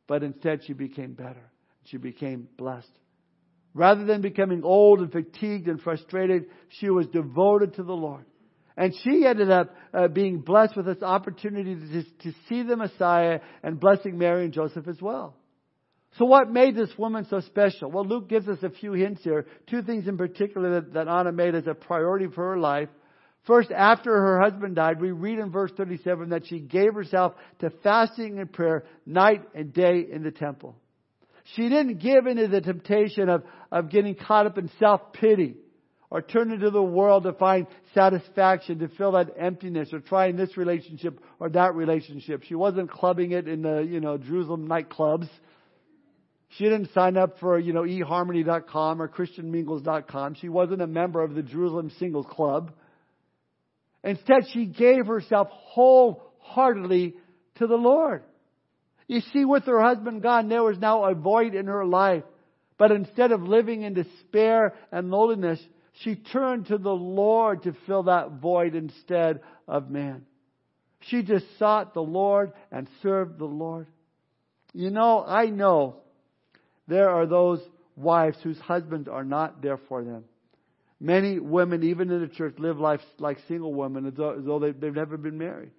[0.07, 1.51] but instead she became better.
[1.85, 2.91] She became blessed.
[3.75, 8.25] Rather than becoming old and fatigued and frustrated, she was devoted to the Lord.
[8.77, 13.41] And she ended up uh, being blessed with this opportunity to, to see the Messiah
[13.63, 15.37] and blessing Mary and Joseph as well.
[16.19, 17.91] So what made this woman so special?
[17.91, 19.47] Well, Luke gives us a few hints here.
[19.69, 22.89] Two things in particular that, that Anna made as a priority for her life.
[23.47, 27.71] First, after her husband died, we read in verse 37 that she gave herself to
[27.83, 30.77] fasting and prayer night and day in the temple.
[31.55, 35.57] She didn't give into the temptation of, of getting caught up in self-pity
[36.11, 40.57] or turning to the world to find satisfaction, to fill that emptiness or trying this
[40.57, 42.45] relationship or that relationship.
[42.45, 45.29] She wasn't clubbing it in the, you know, Jerusalem nightclubs.
[46.51, 50.35] She didn't sign up for, you know, eharmony.com or christianmingles.com.
[50.35, 52.73] She wasn't a member of the Jerusalem Singles Club.
[54.05, 57.15] Instead, she gave herself wholeheartedly
[57.57, 58.23] to the Lord.
[59.07, 62.25] You see, with her husband gone, there was now a void in her life.
[62.79, 65.61] But instead of living in despair and loneliness,
[66.03, 70.25] she turned to the Lord to fill that void instead of man.
[71.09, 73.87] She just sought the Lord and served the Lord.
[74.73, 75.97] You know, I know
[76.89, 77.61] there are those
[77.95, 80.25] wives whose husbands are not there for them.
[80.99, 85.17] Many women, even in the church, live life like single women as though, they've never
[85.17, 85.71] been married.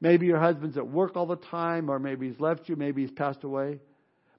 [0.00, 3.10] Maybe your husband's at work all the time, or maybe he's left you, maybe he's
[3.10, 3.80] passed away.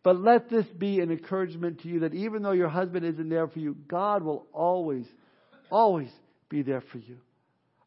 [0.04, 3.48] But let this be an encouragement to you that even though your husband isn't there
[3.48, 5.06] for you, God will always,
[5.69, 6.10] always
[6.48, 7.17] be there for you.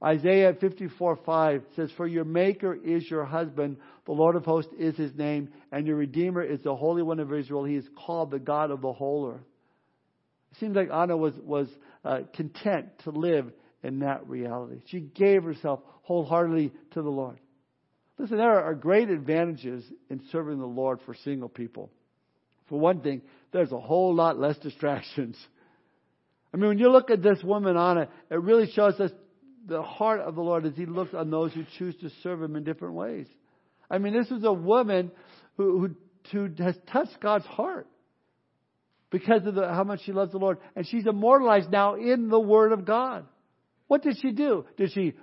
[0.04, 4.96] Isaiah 54 5 says, For your Maker is your husband, the Lord of hosts is
[4.96, 7.64] his name, and your Redeemer is the Holy One of Israel.
[7.64, 9.46] He is called the God of the whole earth.
[10.50, 11.68] It seems like Anna was, was
[12.04, 13.50] uh, content to live
[13.82, 14.80] in that reality.
[14.88, 17.38] She gave herself wholeheartedly to the Lord.
[18.22, 21.90] Listen, there are great advantages in serving the Lord for single people.
[22.68, 25.36] For one thing, there's a whole lot less distractions.
[26.54, 29.10] I mean, when you look at this woman, Anna, it really shows us
[29.66, 32.54] the heart of the Lord as He looks on those who choose to serve Him
[32.54, 33.26] in different ways.
[33.90, 35.10] I mean, this is a woman
[35.56, 35.96] who, who,
[36.30, 37.88] who has touched God's heart
[39.10, 40.58] because of the, how much she loves the Lord.
[40.76, 43.26] And she's immortalized now in the Word of God.
[43.88, 44.64] What did she do?
[44.76, 45.14] Did she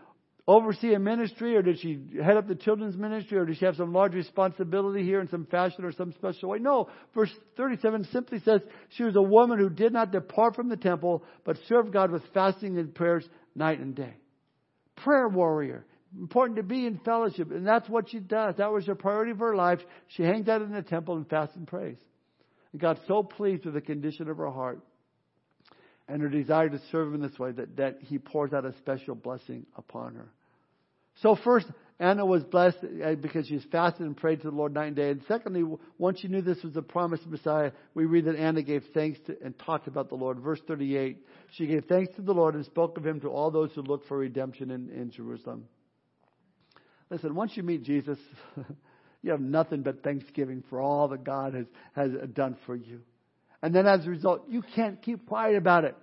[0.50, 3.76] oversee a ministry or did she head up the children's ministry or did she have
[3.76, 6.58] some large responsibility here in some fashion or some special way?
[6.58, 6.90] No.
[7.14, 11.24] Verse 37 simply says she was a woman who did not depart from the temple
[11.46, 14.16] but served God with fasting and prayers night and day.
[14.96, 15.86] Prayer warrior.
[16.20, 17.52] Important to be in fellowship.
[17.52, 18.56] And that's what she does.
[18.58, 19.80] That was her priority of her life.
[20.08, 21.98] She hangs out in the temple and fasts and prays.
[22.72, 24.80] And God's so pleased with the condition of her heart
[26.08, 28.74] and her desire to serve him in this way that, that he pours out a
[28.80, 30.32] special blessing upon her.
[31.22, 31.68] So first,
[32.00, 35.10] Anna was blessed uh, because she fasted and prayed to the Lord night and day.
[35.10, 35.64] And secondly,
[35.98, 39.36] once she knew this was the promised Messiah, we read that Anna gave thanks to,
[39.44, 40.40] and talked about the Lord.
[40.40, 41.18] Verse 38,
[41.52, 44.08] she gave thanks to the Lord and spoke of him to all those who looked
[44.08, 45.66] for redemption in, in Jerusalem.
[47.10, 48.20] Listen, once you meet Jesus,
[49.22, 53.02] you have nothing but thanksgiving for all that God has, has done for you.
[53.62, 55.98] And then as a result, you can't keep quiet about it.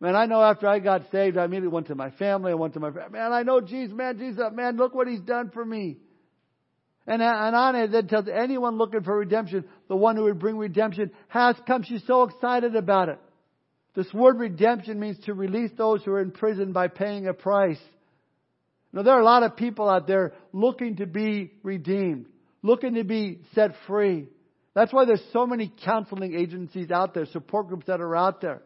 [0.00, 2.52] Man, I know after I got saved, I immediately went to my family.
[2.52, 3.32] I went to my man.
[3.32, 5.96] I know Jesus, man, Jesus, man, look what He's done for me.
[7.06, 10.56] And uh, and Anna then tells anyone looking for redemption, the one who would bring
[10.56, 11.82] redemption has come.
[11.82, 13.18] She's so excited about it.
[13.94, 17.78] This word redemption means to release those who are in prison by paying a price.
[18.92, 22.26] Now there are a lot of people out there looking to be redeemed,
[22.62, 24.28] looking to be set free.
[24.74, 28.62] That's why there's so many counseling agencies out there, support groups that are out there.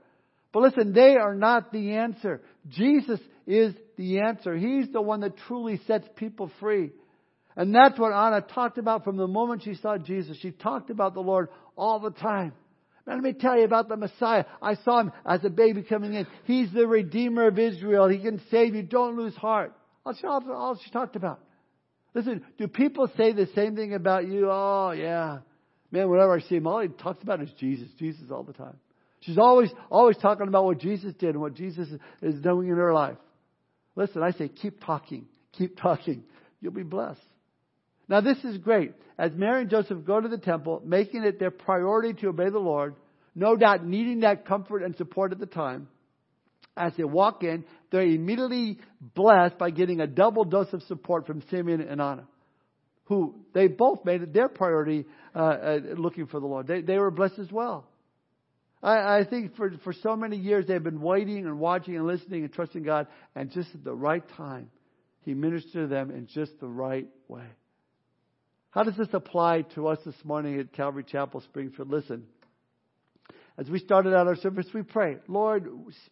[0.59, 2.43] But listen, they are not the answer.
[2.69, 4.57] Jesus is the answer.
[4.57, 6.91] He's the one that truly sets people free.
[7.55, 10.37] And that's what Anna talked about from the moment she saw Jesus.
[10.41, 12.55] She talked about the Lord all the time.
[13.07, 14.47] Now, let me tell you about the Messiah.
[14.61, 16.27] I saw him as a baby coming in.
[16.43, 18.09] He's the Redeemer of Israel.
[18.09, 18.83] He can save you.
[18.83, 19.73] Don't lose heart.
[20.05, 21.39] That's all, all she talked about.
[22.15, 24.49] Listen, do people say the same thing about you?
[24.51, 25.39] Oh, yeah.
[25.93, 27.87] Man, whenever I see him, all he talks about is Jesus.
[27.97, 28.75] Jesus all the time.
[29.21, 31.89] She's always, always talking about what Jesus did and what Jesus
[32.23, 33.17] is doing in her life.
[33.97, 35.27] Listen, I say keep talking.
[35.53, 36.23] Keep talking.
[36.61, 37.21] You'll be blessed.
[38.09, 38.93] Now this is great.
[39.19, 42.59] As Mary and Joseph go to the temple, making it their priority to obey the
[42.59, 42.95] Lord,
[43.35, 45.89] no doubt needing that comfort and support at the time,
[46.77, 48.79] as they walk in, they're immediately
[49.15, 52.29] blessed by getting a double dose of support from Simeon and Anna,
[53.07, 55.05] who they both made it their priority
[55.35, 56.69] uh, uh, looking for the Lord.
[56.69, 57.85] They, they were blessed as well.
[58.83, 62.45] I, I think for, for so many years they've been waiting and watching and listening
[62.45, 64.71] and trusting God, and just at the right time,
[65.23, 67.47] He ministered to them in just the right way.
[68.71, 71.89] How does this apply to us this morning at Calvary Chapel Springfield?
[71.89, 72.25] Listen,
[73.57, 75.69] as we started out our service, we pray, Lord,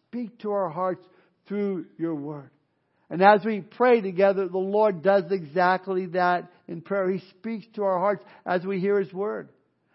[0.07, 1.05] speak to our hearts
[1.47, 2.49] through your word.
[3.09, 7.09] And as we pray together, the Lord does exactly that in prayer.
[7.09, 9.47] He speaks to our hearts as we hear His word.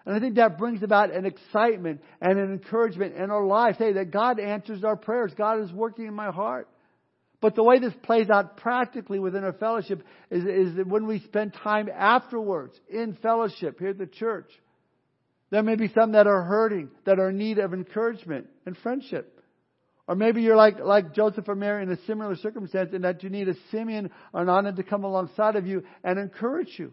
[0.04, 3.78] And I think that brings about an excitement and an encouragement in our lives.
[3.78, 5.32] Hey, that God answers our prayers.
[5.36, 6.68] God is working in my heart.
[7.40, 11.20] But the way this plays out practically within our fellowship is, is that when we
[11.20, 14.48] spend time afterwards in fellowship here at the church,
[15.50, 19.40] there may be some that are hurting, that are in need of encouragement and friendship.
[20.08, 23.28] Or maybe you're like, like Joseph or Mary in a similar circumstance in that you
[23.28, 26.92] need a Simeon or an Anna to come alongside of you and encourage you.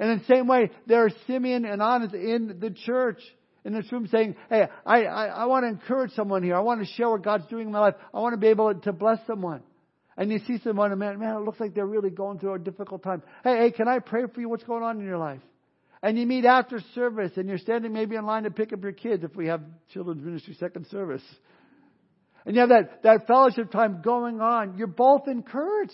[0.00, 3.20] And in the same way, there are Simeon and Annas in the church,
[3.66, 6.56] in this room saying, hey, I, I, I want to encourage someone here.
[6.56, 7.94] I want to share what God's doing in my life.
[8.14, 9.62] I want to be able to bless someone.
[10.16, 12.58] And you see someone, and man, man, it looks like they're really going through a
[12.58, 13.22] difficult time.
[13.44, 14.48] Hey, hey, can I pray for you?
[14.48, 15.42] What's going on in your life?
[16.02, 18.92] And you meet after service, and you're standing maybe in line to pick up your
[18.92, 19.60] kids if we have
[19.92, 21.22] children's ministry second service.
[22.46, 24.78] And you have that, that fellowship time going on.
[24.78, 25.92] You're both encouraged.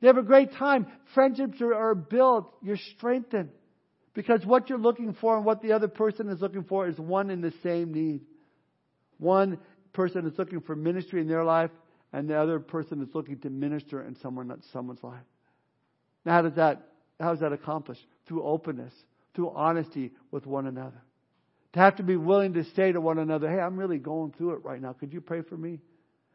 [0.00, 0.86] You have a great time.
[1.14, 2.52] Friendships are, are built.
[2.62, 3.50] You're strengthened.
[4.14, 7.30] Because what you're looking for and what the other person is looking for is one
[7.30, 8.22] and the same need.
[9.18, 9.58] One
[9.92, 11.70] person is looking for ministry in their life,
[12.12, 15.24] and the other person is looking to minister in someone someone's life.
[16.24, 16.88] Now, how does that
[17.20, 18.04] how is that accomplished?
[18.26, 18.92] Through openness,
[19.34, 21.00] through honesty with one another.
[21.74, 24.54] To have to be willing to say to one another, "Hey, I'm really going through
[24.54, 24.92] it right now.
[24.92, 25.80] Could you pray for me?"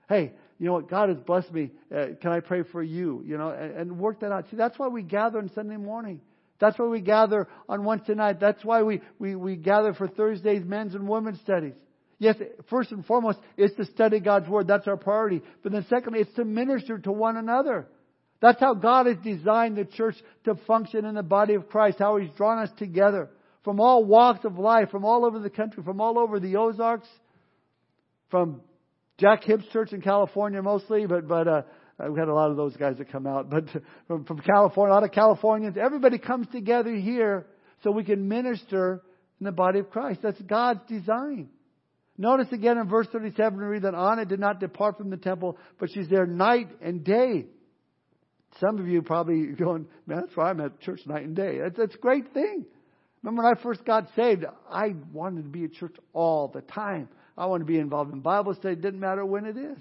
[0.10, 0.90] Hey, you know what?
[0.90, 1.72] God has blessed me.
[1.96, 3.24] Uh, can I pray for you?
[3.26, 4.46] You know, and, and work that out.
[4.50, 6.20] See, that's why we gather on Sunday morning.
[6.60, 8.40] That's why we gather on Wednesday night.
[8.40, 11.74] That's why we, we, we gather for Thursday's men's and women's studies.
[12.18, 12.36] Yes,
[12.70, 14.68] first and foremost, it's to study God's Word.
[14.68, 15.42] That's our priority.
[15.64, 17.88] But then secondly, it's to minister to one another.
[18.42, 22.18] That's how God has designed the church to function in the body of Christ, how
[22.18, 23.30] He's drawn us together
[23.64, 27.08] from all walks of life, from all over the country, from all over the Ozarks,
[28.30, 28.62] from
[29.20, 31.62] Jack Hibbs Church in California mostly, but but uh,
[32.10, 33.50] we had a lot of those guys that come out.
[33.50, 33.66] But
[34.08, 35.78] from, from California, a lot of Californians.
[35.78, 37.46] Everybody comes together here
[37.84, 39.02] so we can minister
[39.40, 40.22] in the body of Christ.
[40.24, 41.50] That's God's design.
[42.18, 45.58] Notice again in verse 37, we read that Anna did not depart from the temple,
[45.80, 47.46] but she's there night and day.
[48.60, 51.60] Some of you probably going, man, that's why I'm at church night and day.
[51.60, 52.66] That's, that's a great thing.
[53.24, 57.10] Remember when I first got saved, I wanted to be at church all the time.
[57.40, 58.74] I wanted to be involved in Bible study.
[58.74, 59.80] It didn't matter when it is.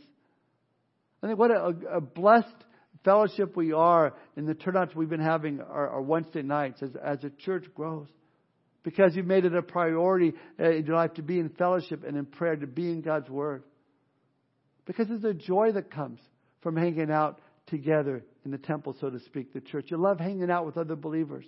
[1.23, 2.47] I think what a, a blessed
[3.05, 7.21] fellowship we are in the turnouts we've been having our, our Wednesday nights as, as
[7.21, 8.07] the church grows
[8.85, 12.17] because you've made it a priority uh, in your life to be in fellowship and
[12.17, 13.65] in prayer, to be in God's Word.
[14.87, 16.21] Because there's a joy that comes
[16.63, 19.91] from hanging out together in the temple, so to speak, the church.
[19.91, 21.45] You love hanging out with other believers.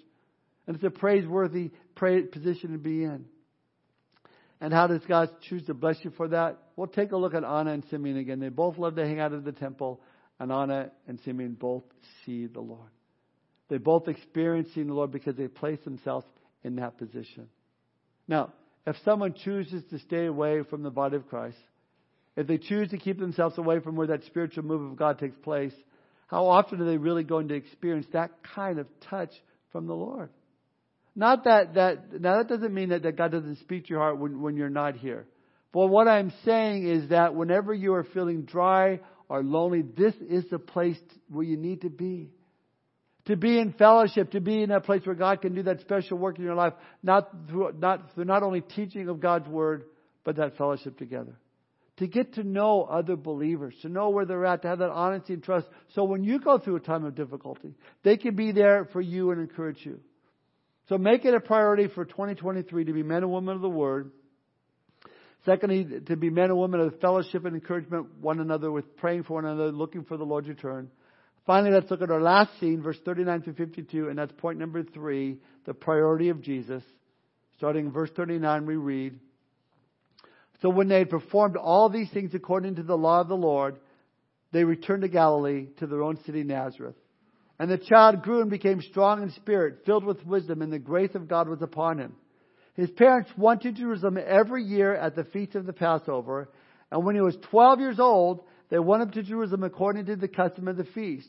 [0.67, 3.25] And it's a praiseworthy position to be in.
[4.61, 6.59] And how does God choose to bless you for that?
[6.77, 8.41] We'll take a look at Anna and Simeon again.
[8.41, 10.01] They both love to hang out at the temple,
[10.39, 11.85] and Anna and Simeon both
[12.25, 12.91] see the Lord.
[13.69, 16.27] They both experience seeing the Lord because they place themselves
[16.63, 17.49] in that position.
[18.29, 18.53] Now,
[18.87, 21.57] if someone chooses to stay away from the body of Christ,
[22.37, 25.37] if they choose to keep themselves away from where that spiritual move of God takes
[25.39, 25.73] place,
[26.27, 29.31] how often are they really going to experience that kind of touch
[29.73, 30.31] from the Lord?
[31.15, 34.19] Not that, that now that doesn't mean that, that God doesn't speak to your heart
[34.19, 35.27] when, when you're not here.
[35.73, 40.45] But what I'm saying is that whenever you are feeling dry or lonely, this is
[40.51, 40.99] the place
[41.29, 42.31] where you need to be
[43.27, 46.19] to be in fellowship, to be in a place where God can do that special
[46.19, 49.85] work in your life, not through, not through not only teaching of God's Word,
[50.25, 51.39] but that fellowship together.
[51.99, 55.35] To get to know other believers, to know where they're at, to have that honesty
[55.35, 55.67] and trust.
[55.95, 59.31] So when you go through a time of difficulty, they can be there for you
[59.33, 60.01] and encourage you.
[60.91, 64.11] So make it a priority for 2023 to be men and women of the Word.
[65.47, 69.35] Secondly, to be men and women of fellowship and encouragement one another with praying for
[69.35, 70.91] one another, looking for the Lord's return.
[71.47, 74.83] Finally, let's look at our last scene, verse 39 to 52, and that's point number
[74.83, 76.83] three, the priority of Jesus.
[77.57, 79.17] Starting in verse 39, we read,
[80.61, 83.77] So when they had performed all these things according to the law of the Lord,
[84.51, 86.97] they returned to Galilee, to their own city Nazareth.
[87.61, 91.15] And the child grew and became strong in spirit, filled with wisdom, and the grace
[91.15, 92.15] of God was upon him.
[92.75, 96.49] His parents went to Jerusalem every year at the feast of the Passover,
[96.91, 100.27] and when he was 12 years old, they went up to Jerusalem according to the
[100.27, 101.29] custom of the feast.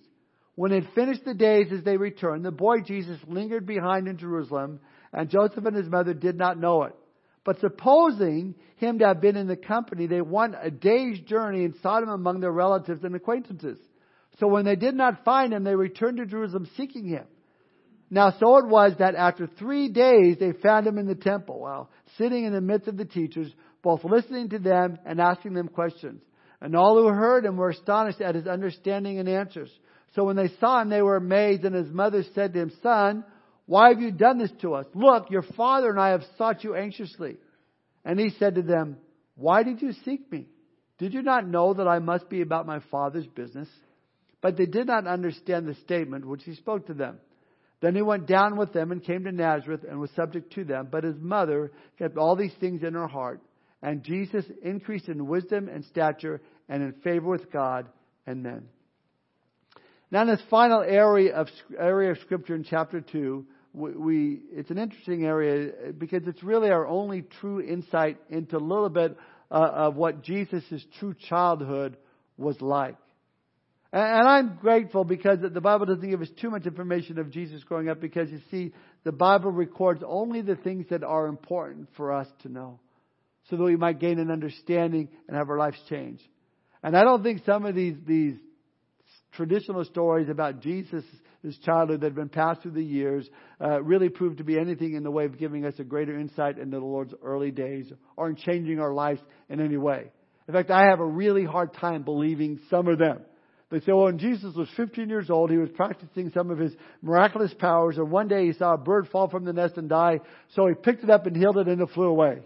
[0.55, 4.79] When they finished the days as they returned, the boy Jesus lingered behind in Jerusalem,
[5.11, 6.95] and Joseph and his mother did not know it.
[7.43, 11.75] But supposing him to have been in the company, they went a day's journey and
[11.83, 13.79] sought him among their relatives and acquaintances.
[14.39, 17.25] So when they did not find him, they returned to Jerusalem seeking him.
[18.09, 21.89] Now so it was that after three days they found him in the temple, while
[22.17, 23.51] sitting in the midst of the teachers,
[23.81, 26.21] both listening to them and asking them questions.
[26.59, 29.71] And all who heard him were astonished at his understanding and answers.
[30.13, 33.23] So when they saw him, they were amazed, and his mother said to him, Son,
[33.65, 34.85] why have you done this to us?
[34.93, 37.37] Look, your father and I have sought you anxiously.
[38.03, 38.97] And he said to them,
[39.35, 40.47] Why did you seek me?
[40.97, 43.69] Did you not know that I must be about my father's business?
[44.41, 47.19] But they did not understand the statement which he spoke to them.
[47.81, 50.89] Then he went down with them and came to Nazareth and was subject to them.
[50.91, 53.41] But his mother kept all these things in her heart.
[53.81, 57.87] And Jesus increased in wisdom and stature and in favor with God
[58.27, 58.67] and men.
[60.11, 61.47] Now, in this final area of
[61.79, 66.69] area of scripture in chapter two, we, we it's an interesting area because it's really
[66.69, 69.17] our only true insight into a little bit
[69.49, 71.97] uh, of what Jesus' true childhood
[72.37, 72.97] was like.
[73.93, 77.89] And, I'm grateful because the Bible doesn't give us too much information of Jesus growing
[77.89, 78.73] up because you see,
[79.03, 82.79] the Bible records only the things that are important for us to know
[83.49, 86.21] so that we might gain an understanding and have our lives change.
[86.83, 88.35] And I don't think some of these, these
[89.33, 91.03] traditional stories about Jesus'
[91.43, 93.27] his childhood that have been passed through the years
[93.59, 96.57] uh, really prove to be anything in the way of giving us a greater insight
[96.57, 100.11] into the Lord's early days or in changing our lives in any way.
[100.47, 103.21] In fact, I have a really hard time believing some of them.
[103.71, 106.73] They say, well, when Jesus was 15 years old, he was practicing some of his
[107.01, 110.19] miraculous powers, and one day he saw a bird fall from the nest and die,
[110.55, 112.39] so he picked it up and healed it and it flew away.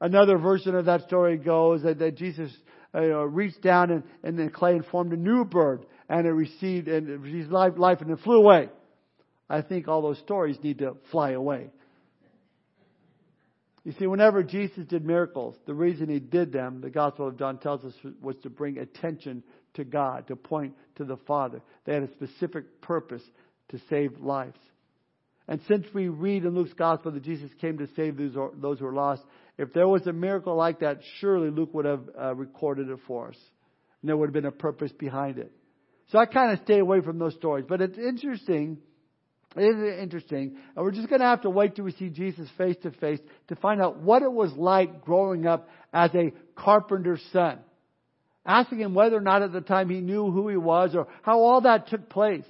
[0.00, 2.50] Another version of that story goes that, that Jesus
[2.92, 6.88] uh, reached down and, and the clay and formed a new bird, and it received
[6.88, 8.68] and it received life, life, and it flew away.
[9.48, 11.70] I think all those stories need to fly away.
[13.84, 17.58] You see, whenever Jesus did miracles, the reason he did them, the Gospel of John
[17.58, 19.42] tells us, was to bring attention
[19.74, 21.60] to God, to point to the Father.
[21.84, 23.22] They had a specific purpose
[23.70, 24.58] to save lives.
[25.48, 28.92] And since we read in Luke's Gospel that Jesus came to save those, who are
[28.92, 29.22] lost,
[29.58, 33.28] if there was a miracle like that, surely Luke would have uh, recorded it for
[33.28, 33.36] us.
[34.00, 35.50] And there would have been a purpose behind it.
[36.12, 37.64] So I kind of stay away from those stories.
[37.68, 38.78] But it's interesting
[39.56, 40.56] It is interesting.
[40.76, 43.18] And we're just going to have to wait till we see Jesus face to face
[43.48, 47.58] to find out what it was like growing up as a carpenter's son.
[48.44, 51.40] Asking him whether or not at the time he knew who he was or how
[51.40, 52.44] all that took place.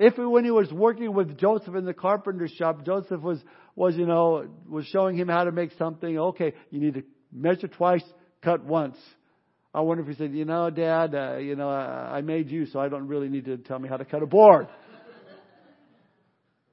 [0.00, 3.38] If when he was working with Joseph in the carpenter shop, Joseph was,
[3.74, 6.18] was, you know, was showing him how to make something.
[6.18, 7.02] Okay, you need to
[7.32, 8.04] measure twice,
[8.42, 8.96] cut once.
[9.74, 12.66] I wonder if he said, you know, Dad, uh, you know, I, I made you,
[12.66, 14.68] so I don't really need to tell me how to cut a board.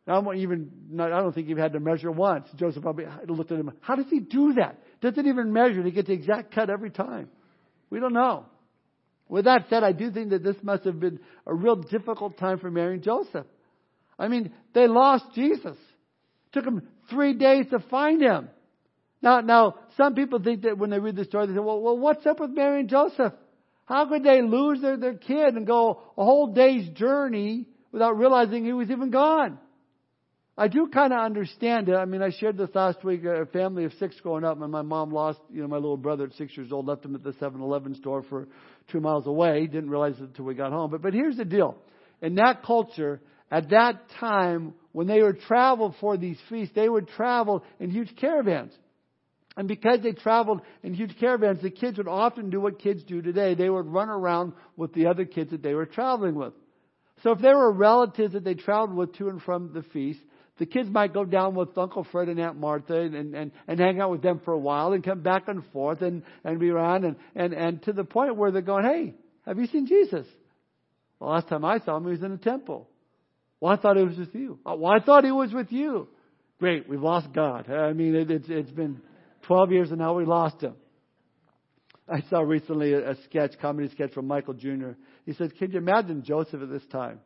[0.08, 2.48] I don't even, I don't think he had to measure once.
[2.56, 3.72] Joseph probably looked at him.
[3.82, 4.80] How does he do that?
[5.02, 5.84] Doesn't even measure.
[5.84, 7.30] He gets the exact cut every time.
[7.90, 8.46] We don't know.
[9.28, 12.60] With that said, I do think that this must have been a real difficult time
[12.60, 13.48] for Mary and Joseph.
[14.20, 15.76] I mean, they lost Jesus.
[15.76, 18.50] It took them three days to find him.
[19.22, 21.98] Now, now, some people think that when they read the story, they say, well, well
[21.98, 23.34] what's up with Mary and Joseph?
[23.86, 28.66] How could they lose their, their kid and go a whole day's journey without realizing
[28.66, 29.58] he was even gone?
[30.58, 31.96] I do kind of understand it.
[31.96, 33.26] I mean, I shared this last week.
[33.26, 36.26] A family of six growing up, and my mom lost, you know, my little brother
[36.26, 38.48] at six years old, left him at the 7-Eleven store for
[38.90, 39.68] two miles away.
[39.68, 40.92] Didn't realize it until we got home.
[40.92, 41.76] But but here's the deal:
[42.22, 43.20] in that culture,
[43.52, 48.16] at that time, when they would travel for these feasts, they would travel in huge
[48.16, 48.72] caravans.
[49.58, 53.22] And because they traveled in huge caravans, the kids would often do what kids do
[53.22, 53.56] today.
[53.56, 56.54] They would run around with the other kids that they were traveling with.
[57.24, 60.20] So if there were relatives that they traveled with to and from the feast,
[60.58, 64.00] the kids might go down with Uncle Fred and Aunt Martha and, and, and hang
[64.00, 67.04] out with them for a while and come back and forth and, and be around
[67.04, 70.26] and, and, and to the point where they're going, hey, have you seen Jesus?
[71.20, 72.90] The last time I saw him, he was in the temple.
[73.60, 74.60] Well, I thought he was with you.
[74.66, 76.08] Oh, well, I thought he was with you.
[76.60, 77.70] Great, we've lost God.
[77.70, 79.02] I mean, it, it's, it's been
[79.48, 80.76] 12 years and now we lost him.
[82.08, 84.92] I saw recently a, a sketch, comedy sketch from Michael Jr.
[85.26, 87.20] He said, can you imagine Joseph at this time?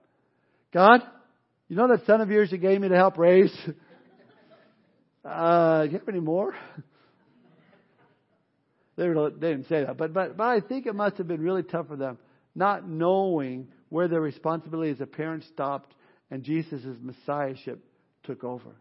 [0.74, 1.02] God,
[1.70, 3.56] you know that son of yours you gave me to help raise?
[5.24, 6.56] uh, do you have any more?
[8.98, 11.88] they, didn't say that, but, but, but I think it must have been really tough
[11.88, 12.18] for them,
[12.56, 15.94] not knowing where their responsibility as a parent stopped
[16.32, 17.84] and Jesus' messiahship
[18.24, 18.76] took over.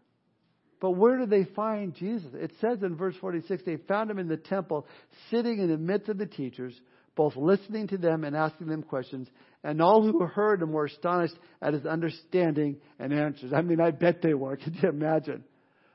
[0.81, 2.31] But where did they find Jesus?
[2.33, 4.87] It says in verse 46 they found him in the temple,
[5.29, 6.73] sitting in the midst of the teachers,
[7.19, 9.27] both listening to them and asking them questions.
[9.61, 13.51] And all who heard him were astonished at his understanding and answers.
[13.51, 14.55] I mean, I bet they were.
[14.63, 15.43] Could you imagine?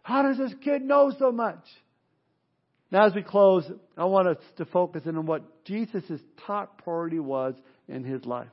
[0.02, 1.64] How does this kid know so much?
[2.90, 3.64] Now, as we close,
[3.96, 7.54] I want us to focus in on what Jesus' top priority was
[7.88, 8.52] in his life.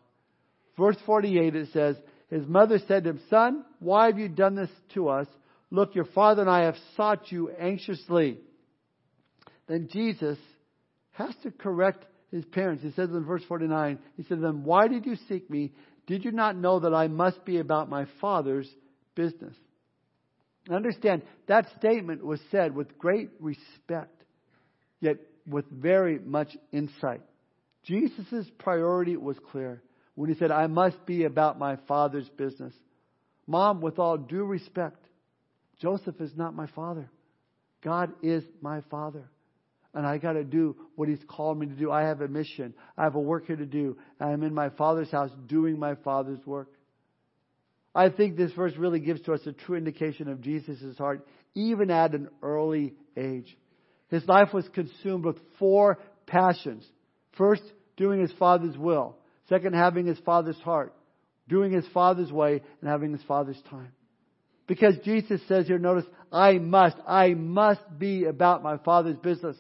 [0.80, 1.98] Verse 48, it says,
[2.30, 5.28] His mother said to him, Son, why have you done this to us?
[5.72, 8.38] Look, your father and I have sought you anxiously.
[9.68, 10.38] Then Jesus
[11.12, 12.84] has to correct his parents.
[12.84, 15.74] He says in verse 49, he said to them, Why did you seek me?
[16.08, 18.70] Did you not know that I must be about my Father's
[19.16, 19.56] business?
[20.70, 24.24] Understand, that statement was said with great respect,
[25.00, 25.18] yet
[25.48, 27.22] with very much insight.
[27.84, 29.82] Jesus' priority was clear
[30.16, 32.74] when he said, I must be about my Father's business.
[33.48, 35.04] Mom, with all due respect,
[35.80, 37.10] Joseph is not my father.
[37.84, 39.28] God is my father
[39.94, 41.92] and I got to do what He's called me to do.
[41.92, 42.74] I have a mission.
[42.98, 43.98] I have a work here to do.
[44.20, 46.70] And I'm in my Father's house doing my Father's work.
[47.94, 51.92] I think this verse really gives to us a true indication of Jesus' heart, even
[51.92, 53.58] at an early age.
[54.08, 56.86] His life was consumed with four passions.
[57.38, 57.64] First,
[57.98, 59.18] doing his Father's will.
[59.50, 60.94] Second, having his Father's heart.
[61.50, 63.92] Doing his Father's way and having his Father's time.
[64.68, 69.58] Because Jesus says here, notice, I must, I must be about my Father's business.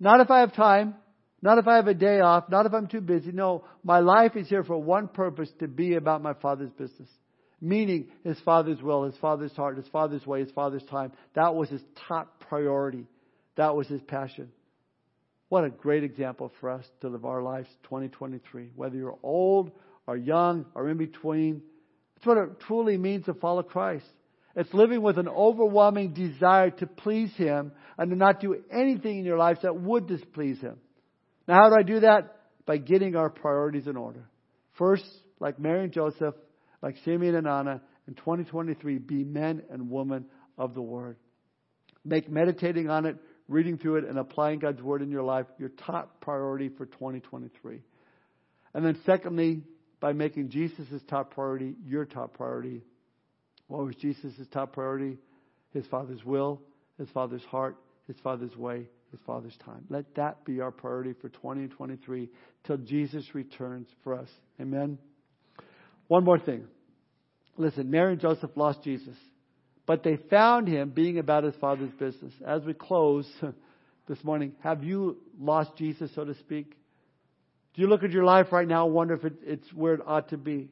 [0.00, 0.94] Not if I have time,
[1.42, 3.30] not if I have a day off, not if I'm too busy.
[3.32, 7.08] No, my life is here for one purpose to be about my Father's business.
[7.60, 11.12] Meaning His Father's will, His Father's heart, His Father's way, His Father's time.
[11.34, 13.06] That was His top priority.
[13.56, 14.50] That was His passion.
[15.48, 18.70] What a great example for us to live our lives 2023.
[18.74, 19.70] Whether you're old
[20.06, 21.62] or young or in between,
[22.16, 24.06] it's what it truly means to follow Christ.
[24.56, 29.24] It's living with an overwhelming desire to please Him and to not do anything in
[29.24, 30.78] your life that would displease Him.
[31.48, 32.36] Now, how do I do that?
[32.64, 34.28] By getting our priorities in order.
[34.78, 35.04] First,
[35.40, 36.34] like Mary and Joseph,
[36.82, 40.26] like Simeon and Anna, in 2023, be men and women
[40.56, 41.16] of the Word.
[42.04, 43.16] Make meditating on it,
[43.48, 47.80] reading through it, and applying God's Word in your life your top priority for 2023.
[48.72, 49.62] And then, secondly,
[50.00, 52.82] by making Jesus' top priority your top priority
[53.68, 55.18] what was Jesus' top priority?
[55.72, 56.60] His Father's will,
[56.98, 59.84] His Father's heart, His Father's way, His Father's time.
[59.88, 62.28] Let that be our priority for 2023
[62.64, 64.28] till Jesus returns for us.
[64.60, 64.98] Amen.
[66.08, 66.64] One more thing.
[67.56, 69.16] Listen, Mary and Joseph lost Jesus,
[69.86, 72.32] but they found him being about his father's business.
[72.46, 73.28] As we close
[74.08, 76.76] this morning, have you lost Jesus, so to speak?
[77.74, 80.00] Do you look at your life right now and wonder if it, it's where it
[80.06, 80.68] ought to be?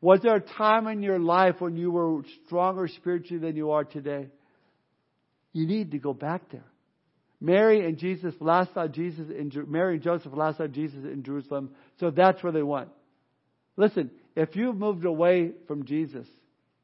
[0.00, 3.84] Was there a time in your life when you were stronger spiritually than you are
[3.84, 4.28] today?
[5.52, 6.66] You need to go back there.
[7.40, 11.70] Mary and Jesus last saw Jesus in Mary and Joseph last saw Jesus in Jerusalem,
[12.00, 12.88] so that's where they went.
[13.76, 16.26] Listen, if you've moved away from Jesus,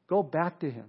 [0.07, 0.85] go back to him.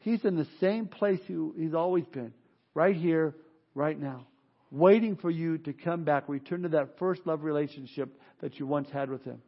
[0.00, 2.32] He's in the same place he's always been,
[2.74, 3.34] right here,
[3.74, 4.26] right now,
[4.70, 8.88] waiting for you to come back, return to that first love relationship that you once
[8.90, 9.40] had with him.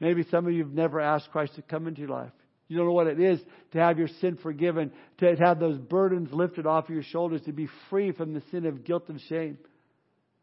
[0.00, 2.30] Maybe some of you have never asked Christ to come into your life.
[2.68, 3.40] You don't know what it is
[3.72, 7.52] to have your sin forgiven, to have those burdens lifted off of your shoulders, to
[7.52, 9.58] be free from the sin of guilt and shame.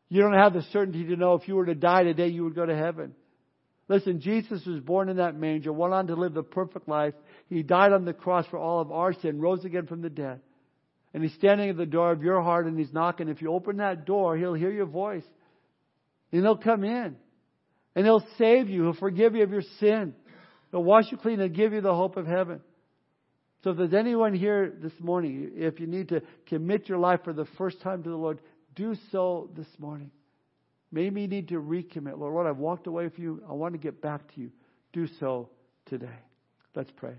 [0.10, 2.56] You don't have the certainty to know if you were to die today, you would
[2.56, 3.14] go to heaven.
[3.88, 7.14] Listen, Jesus was born in that manger, went on to live the perfect life.
[7.50, 10.42] He died on the cross for all of our sin, rose again from the dead.
[11.14, 13.30] And he's standing at the door of your heart and he's knocking.
[13.30, 15.24] If you open that door, he'll hear your voice.
[16.32, 17.16] And he'll come in.
[17.96, 18.84] And He'll save you.
[18.84, 20.14] He'll forgive you of your sin.
[20.72, 22.62] He'll wash you clean and give you the hope of heaven.
[23.64, 27.34] So if there's anyone here this morning, if you need to commit your life for
[27.34, 28.40] the first time to the Lord,
[28.76, 30.12] do so this morning.
[30.92, 32.18] Maybe you need to recommit.
[32.18, 33.44] Lord, Lord, I've walked away from you.
[33.50, 34.52] I want to get back to you.
[34.94, 35.50] Do so
[35.88, 36.20] today.
[36.76, 37.16] Let's pray.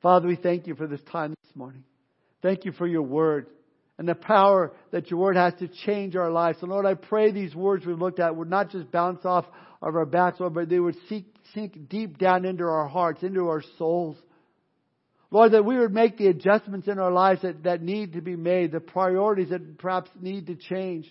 [0.00, 1.84] Father, we thank you for this time this morning.
[2.42, 3.46] Thank you for your word
[4.00, 6.58] and the power that your word has to change our lives.
[6.58, 9.44] So Lord, I pray these words we've looked at would not just bounce off
[9.82, 13.48] of our backs, Lord, but they would sink, sink deep down into our hearts, into
[13.48, 14.16] our souls.
[15.30, 18.36] Lord, that we would make the adjustments in our lives that, that need to be
[18.36, 21.06] made, the priorities that perhaps need to change.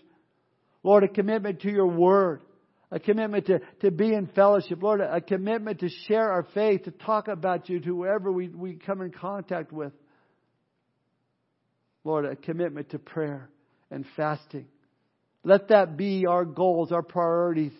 [0.82, 2.42] Lord, a commitment to your word,
[2.90, 4.82] a commitment to, to be in fellowship.
[4.82, 8.74] Lord, a commitment to share our faith, to talk about you to whoever we, we
[8.74, 9.94] come in contact with.
[12.10, 13.52] Lord, a commitment to prayer
[13.92, 14.66] and fasting.
[15.44, 17.72] Let that be our goals, our priorities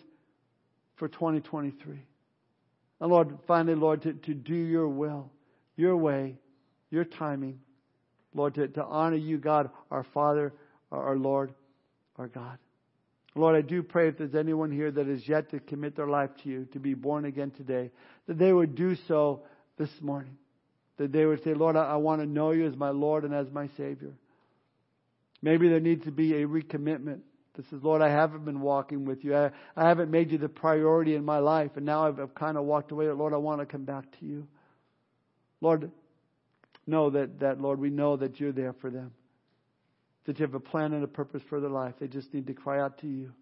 [0.98, 1.98] for 2023.
[3.00, 5.32] And Lord, finally, Lord, to, to do your will,
[5.76, 6.36] your way,
[6.90, 7.58] your timing.
[8.32, 10.52] Lord, to, to honor you, God, our Father,
[10.92, 11.52] our Lord,
[12.16, 12.56] our God.
[13.34, 16.30] Lord, I do pray if there's anyone here that is yet to commit their life
[16.44, 17.90] to you, to be born again today,
[18.28, 19.42] that they would do so
[19.76, 20.36] this morning
[21.00, 23.34] that they would say, Lord, I, I want to know you as my Lord and
[23.34, 24.12] as my Savior.
[25.42, 27.20] Maybe there needs to be a recommitment.
[27.56, 29.36] This is, Lord, I haven't been walking with you.
[29.36, 32.56] I, I haven't made you the priority in my life, and now I've, I've kind
[32.56, 33.08] of walked away.
[33.08, 34.46] Lord, I want to come back to you.
[35.60, 35.90] Lord,
[36.86, 39.12] know that, that, Lord, we know that you're there for them.
[40.26, 41.94] That you have a plan and a purpose for their life.
[41.98, 43.32] They just need to cry out to you.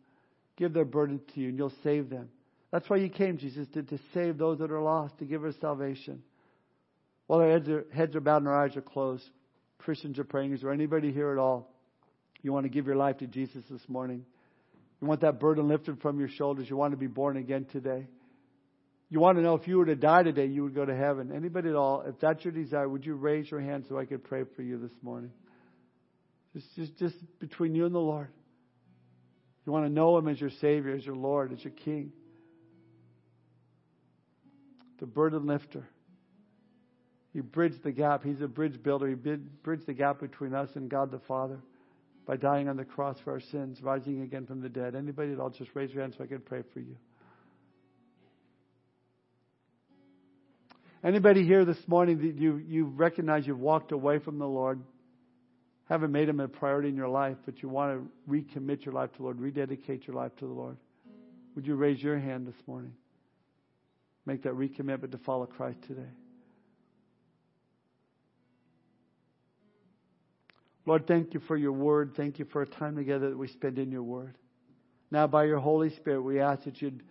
[0.57, 2.29] Give their burden to you, and you'll save them.
[2.71, 5.55] That's why you came, Jesus, to, to save those that are lost, to give us
[5.61, 6.23] salvation.
[7.27, 9.25] While our heads are, heads are bowed and our eyes are closed,
[9.79, 10.55] Christians are praying.
[10.55, 11.71] Is there anybody here at all?
[12.43, 14.25] You want to give your life to Jesus this morning?
[15.01, 16.69] You want that burden lifted from your shoulders?
[16.69, 18.07] You want to be born again today?
[19.11, 21.33] You want to know if you were to die today, you would go to heaven.
[21.35, 22.03] Anybody at all?
[22.07, 24.79] If that's your desire, would you raise your hand so I could pray for you
[24.79, 25.31] this morning?
[26.55, 28.29] Just, just, just between you and the Lord.
[29.65, 32.13] You want to know Him as your Savior, as your Lord, as your King.
[35.01, 35.89] The burden lifter.
[37.33, 38.25] He bridged the gap.
[38.25, 39.09] He's a bridge builder.
[39.09, 41.61] He bridged the gap between us and God the Father
[42.29, 44.95] by dying on the cross for our sins, rising again from the dead.
[44.95, 46.95] Anybody at all, just raise your hand so I can pray for you.
[51.03, 54.79] Anybody here this morning that you, you recognize you've walked away from the Lord,
[55.89, 59.11] haven't made Him a priority in your life, but you want to recommit your life
[59.13, 60.77] to the Lord, rededicate your life to the Lord?
[61.55, 62.93] Would you raise your hand this morning?
[64.27, 66.11] Make that recommitment to follow Christ today.
[70.89, 72.15] Lord, thank you for your word.
[72.17, 74.39] Thank you for a time together that we spend in your word.
[75.11, 77.03] Now, by your Holy Spirit, we ask that you'd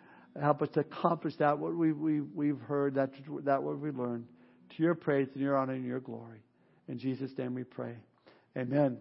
[0.41, 3.11] help us to accomplish that what we, we, we've heard, that,
[3.43, 4.25] that what we learned,
[4.75, 6.39] to your praise and your honor and your glory.
[6.87, 7.93] In Jesus' name we pray.
[8.57, 8.97] Amen.